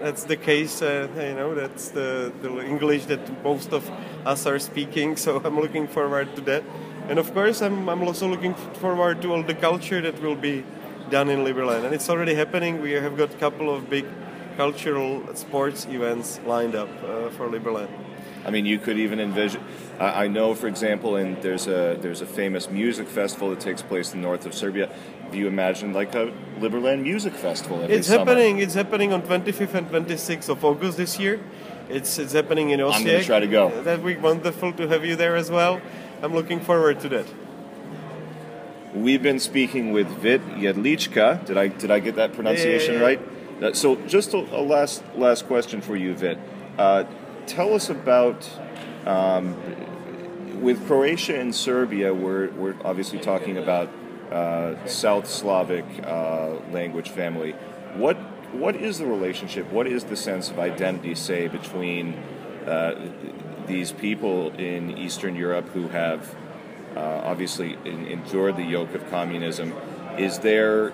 that's 0.00 0.24
the 0.24 0.36
case. 0.36 0.82
Uh, 0.82 1.08
you 1.16 1.34
know, 1.34 1.54
that's 1.54 1.90
the, 1.90 2.32
the 2.42 2.60
English 2.66 3.04
that 3.06 3.44
most 3.44 3.72
of 3.72 3.88
us 4.26 4.46
are 4.46 4.58
speaking. 4.58 5.16
So 5.16 5.40
I'm 5.44 5.60
looking 5.60 5.86
forward 5.86 6.34
to 6.36 6.40
that. 6.42 6.64
And 7.08 7.18
of 7.18 7.32
course, 7.34 7.60
I'm, 7.60 7.88
I'm 7.88 8.02
also 8.02 8.26
looking 8.28 8.54
forward 8.54 9.20
to 9.22 9.32
all 9.34 9.42
the 9.42 9.54
culture 9.54 10.00
that 10.00 10.20
will 10.22 10.36
be 10.36 10.64
done 11.10 11.28
in 11.28 11.40
Liberland. 11.40 11.84
And 11.84 11.94
it's 11.94 12.08
already 12.08 12.34
happening. 12.34 12.80
We 12.80 12.92
have 12.92 13.16
got 13.16 13.34
a 13.34 13.36
couple 13.36 13.74
of 13.74 13.90
big 13.90 14.06
cultural 14.56 15.22
sports 15.34 15.86
events 15.86 16.40
lined 16.46 16.74
up 16.74 16.88
uh, 17.02 17.28
for 17.30 17.48
Liberland. 17.48 17.90
I 18.46 18.50
mean, 18.50 18.66
you 18.66 18.78
could 18.78 18.98
even 18.98 19.20
envision. 19.20 19.62
I 19.98 20.24
I 20.24 20.28
know, 20.28 20.54
for 20.54 20.66
example, 20.66 21.16
and 21.16 21.40
there's 21.42 21.66
a 21.66 21.96
there's 22.00 22.20
a 22.20 22.26
famous 22.26 22.68
music 22.70 23.08
festival 23.08 23.50
that 23.50 23.60
takes 23.60 23.82
place 23.82 24.12
in 24.12 24.20
the 24.20 24.26
north 24.26 24.44
of 24.44 24.52
Serbia. 24.54 24.90
Have 25.24 25.34
you 25.34 25.46
imagined 25.46 25.94
like 25.94 26.14
a 26.14 26.30
Liberland 26.60 27.02
music 27.02 27.32
festival? 27.32 27.80
It's 27.82 28.08
summer? 28.08 28.18
happening. 28.18 28.58
It's 28.58 28.74
happening 28.74 29.12
on 29.12 29.22
25th 29.22 29.74
and 29.74 29.88
26th 29.88 30.48
of 30.50 30.64
August 30.64 30.98
this 30.98 31.18
year. 31.18 31.40
It's 31.88 32.18
it's 32.18 32.32
happening 32.34 32.70
in 32.70 32.80
Osijek. 32.80 32.94
I'm 32.94 33.04
gonna 33.04 33.24
try 33.24 33.40
to 33.40 33.46
go. 33.46 33.82
That 33.82 34.02
would 34.02 34.14
be 34.16 34.20
wonderful 34.20 34.72
to 34.74 34.88
have 34.88 35.04
you 35.04 35.16
there 35.16 35.36
as 35.36 35.50
well. 35.50 35.80
I'm 36.24 36.32
looking 36.32 36.60
forward 36.60 37.00
to 37.00 37.08
that. 37.10 37.26
We've 38.94 39.22
been 39.22 39.38
speaking 39.38 39.92
with 39.92 40.06
Vit 40.06 40.40
Jedlička. 40.52 41.44
Did 41.44 41.58
I 41.58 41.68
did 41.68 41.90
I 41.90 41.98
get 41.98 42.16
that 42.16 42.32
pronunciation 42.32 42.94
Yeah, 42.94 43.00
yeah, 43.00 43.06
right? 43.06 43.20
Uh, 43.62 43.72
so, 43.74 43.96
just 44.06 44.32
a, 44.32 44.38
a 44.38 44.62
last 44.62 45.04
last 45.16 45.46
question 45.46 45.82
for 45.82 45.96
you, 45.96 46.14
Vit. 46.14 46.38
Uh, 46.78 47.04
tell 47.46 47.74
us 47.74 47.90
about. 47.90 48.48
Um, 49.04 49.54
with 50.62 50.86
Croatia 50.86 51.38
and 51.38 51.54
Serbia, 51.54 52.14
we're, 52.14 52.48
we're 52.52 52.74
obviously 52.86 53.18
talking 53.18 53.58
about 53.58 53.90
uh, 54.32 54.86
South 54.86 55.28
Slavic 55.28 55.84
uh, 56.04 56.54
language 56.72 57.10
family. 57.10 57.52
What 57.96 58.16
what 58.54 58.76
is 58.76 58.96
the 58.96 59.04
relationship? 59.04 59.70
What 59.70 59.86
is 59.86 60.04
the 60.04 60.16
sense 60.16 60.48
of 60.48 60.58
identity, 60.58 61.16
say, 61.16 61.48
between 61.48 62.14
uh, 62.66 62.94
these 63.66 63.92
people 63.92 64.50
in 64.58 64.96
Eastern 64.98 65.34
Europe 65.36 65.68
who 65.70 65.88
have 65.88 66.34
uh, 66.96 67.00
obviously 67.24 67.76
en- 67.84 68.06
endured 68.06 68.56
the 68.56 68.64
yoke 68.64 68.94
of 68.94 69.08
communism? 69.10 69.72
Is 70.18 70.38
there 70.40 70.92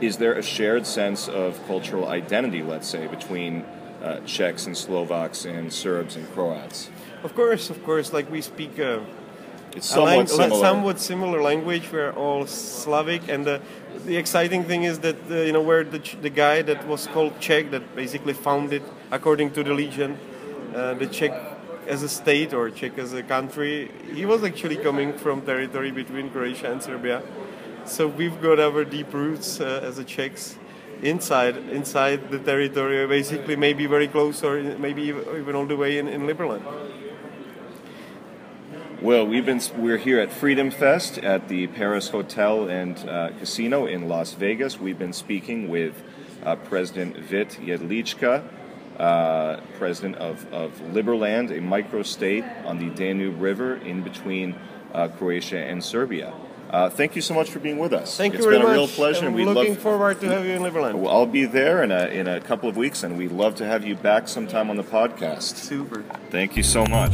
is 0.00 0.16
there 0.16 0.32
a 0.34 0.42
shared 0.42 0.86
sense 0.86 1.28
of 1.28 1.64
cultural 1.66 2.08
identity, 2.08 2.62
let's 2.62 2.88
say, 2.88 3.06
between 3.06 3.64
uh, 4.02 4.18
Czechs 4.26 4.66
and 4.66 4.76
Slovaks 4.76 5.44
and 5.44 5.72
Serbs 5.72 6.16
and 6.16 6.26
Croats? 6.34 6.90
Of 7.22 7.34
course, 7.36 7.70
of 7.70 7.82
course. 7.84 8.12
Like 8.12 8.28
we 8.30 8.40
speak 8.42 8.78
uh, 8.80 8.98
It's 9.76 9.88
a 9.88 9.92
somewhat 9.94 10.16
lang- 10.16 10.26
similar. 10.26 10.60
somewhat 10.60 11.00
similar 11.00 11.40
language. 11.40 11.84
We're 11.92 12.10
all 12.12 12.46
Slavic, 12.46 13.28
and 13.28 13.46
the, 13.46 13.60
the 14.04 14.16
exciting 14.16 14.64
thing 14.64 14.82
is 14.84 14.98
that 15.00 15.16
uh, 15.30 15.36
you 15.46 15.52
know 15.52 15.62
where 15.62 15.84
the 15.84 16.00
the 16.20 16.30
guy 16.30 16.62
that 16.62 16.86
was 16.86 17.06
called 17.06 17.38
Czech 17.40 17.70
that 17.70 17.82
basically 17.94 18.34
founded, 18.34 18.82
according 19.10 19.52
to 19.52 19.62
the 19.62 19.72
legend, 19.72 20.18
uh, 20.74 20.94
the 20.98 21.06
Czech 21.06 21.32
as 21.86 22.02
a 22.02 22.08
state 22.08 22.52
or 22.54 22.70
Czech 22.70 22.98
as 22.98 23.12
a 23.12 23.22
country, 23.22 23.90
he 24.14 24.24
was 24.24 24.44
actually 24.44 24.76
coming 24.76 25.12
from 25.12 25.42
territory 25.42 25.90
between 25.90 26.30
Croatia 26.30 26.70
and 26.70 26.82
Serbia. 26.82 27.22
So 27.84 28.06
we've 28.06 28.40
got 28.40 28.60
our 28.60 28.84
deep 28.84 29.12
roots 29.12 29.60
uh, 29.60 29.80
as 29.82 29.98
a 29.98 30.04
Czechs 30.04 30.56
inside 31.02 31.56
inside 31.56 32.30
the 32.30 32.38
territory, 32.38 33.06
basically 33.06 33.56
maybe 33.56 33.86
very 33.86 34.06
close 34.06 34.42
or 34.44 34.62
maybe 34.78 35.02
even 35.02 35.54
all 35.54 35.66
the 35.66 35.76
way 35.76 35.98
in, 35.98 36.08
in 36.08 36.22
Liberland. 36.22 36.62
Well, 39.02 39.26
we've 39.26 39.44
been 39.44 39.60
we're 39.76 39.96
here 39.96 40.20
at 40.20 40.32
Freedom 40.32 40.70
Fest 40.70 41.18
at 41.18 41.48
the 41.48 41.66
Paris 41.66 42.10
Hotel 42.10 42.68
and 42.68 42.96
uh, 43.08 43.30
Casino 43.40 43.86
in 43.86 44.08
Las 44.08 44.34
Vegas. 44.34 44.78
We've 44.78 44.98
been 44.98 45.12
speaking 45.12 45.68
with 45.68 46.00
uh, 46.44 46.54
President 46.54 47.16
Vit 47.16 47.58
Jedlička, 47.60 48.44
uh, 48.98 49.60
president 49.78 50.16
of, 50.16 50.46
of 50.52 50.72
Liberland, 50.92 51.50
a 51.50 51.60
microstate 51.60 52.44
on 52.64 52.78
the 52.78 52.90
Danube 52.94 53.40
River 53.40 53.76
in 53.76 54.02
between 54.02 54.54
uh, 54.94 55.08
Croatia 55.08 55.58
and 55.58 55.82
Serbia. 55.82 56.32
Uh, 56.70 56.88
thank 56.88 57.14
you 57.14 57.20
so 57.20 57.34
much 57.34 57.50
for 57.50 57.58
being 57.58 57.78
with 57.78 57.92
us. 57.92 58.16
Thank 58.16 58.34
It's 58.34 58.44
you 58.44 58.50
very 58.50 58.62
been 58.62 58.70
a 58.70 58.72
real 58.72 58.88
pleasure, 58.88 59.18
and 59.26 59.28
I'm 59.28 59.34
we'd 59.34 59.44
looking 59.44 59.74
love. 59.74 59.82
forward 59.82 60.20
to 60.22 60.28
have 60.28 60.46
you 60.46 60.52
in 60.52 60.62
Liberland. 60.62 61.06
I'll 61.06 61.26
be 61.26 61.44
there 61.44 61.82
in 61.82 61.90
a 61.90 62.06
in 62.06 62.26
a 62.26 62.40
couple 62.40 62.66
of 62.68 62.78
weeks, 62.78 63.02
and 63.02 63.18
we'd 63.18 63.30
love 63.32 63.56
to 63.56 63.66
have 63.66 63.84
you 63.84 63.94
back 63.94 64.26
sometime 64.26 64.70
on 64.70 64.78
the 64.78 64.84
podcast. 64.84 65.56
Super. 65.56 66.02
Thank 66.30 66.56
you 66.56 66.62
so 66.62 66.86
much. 66.86 67.12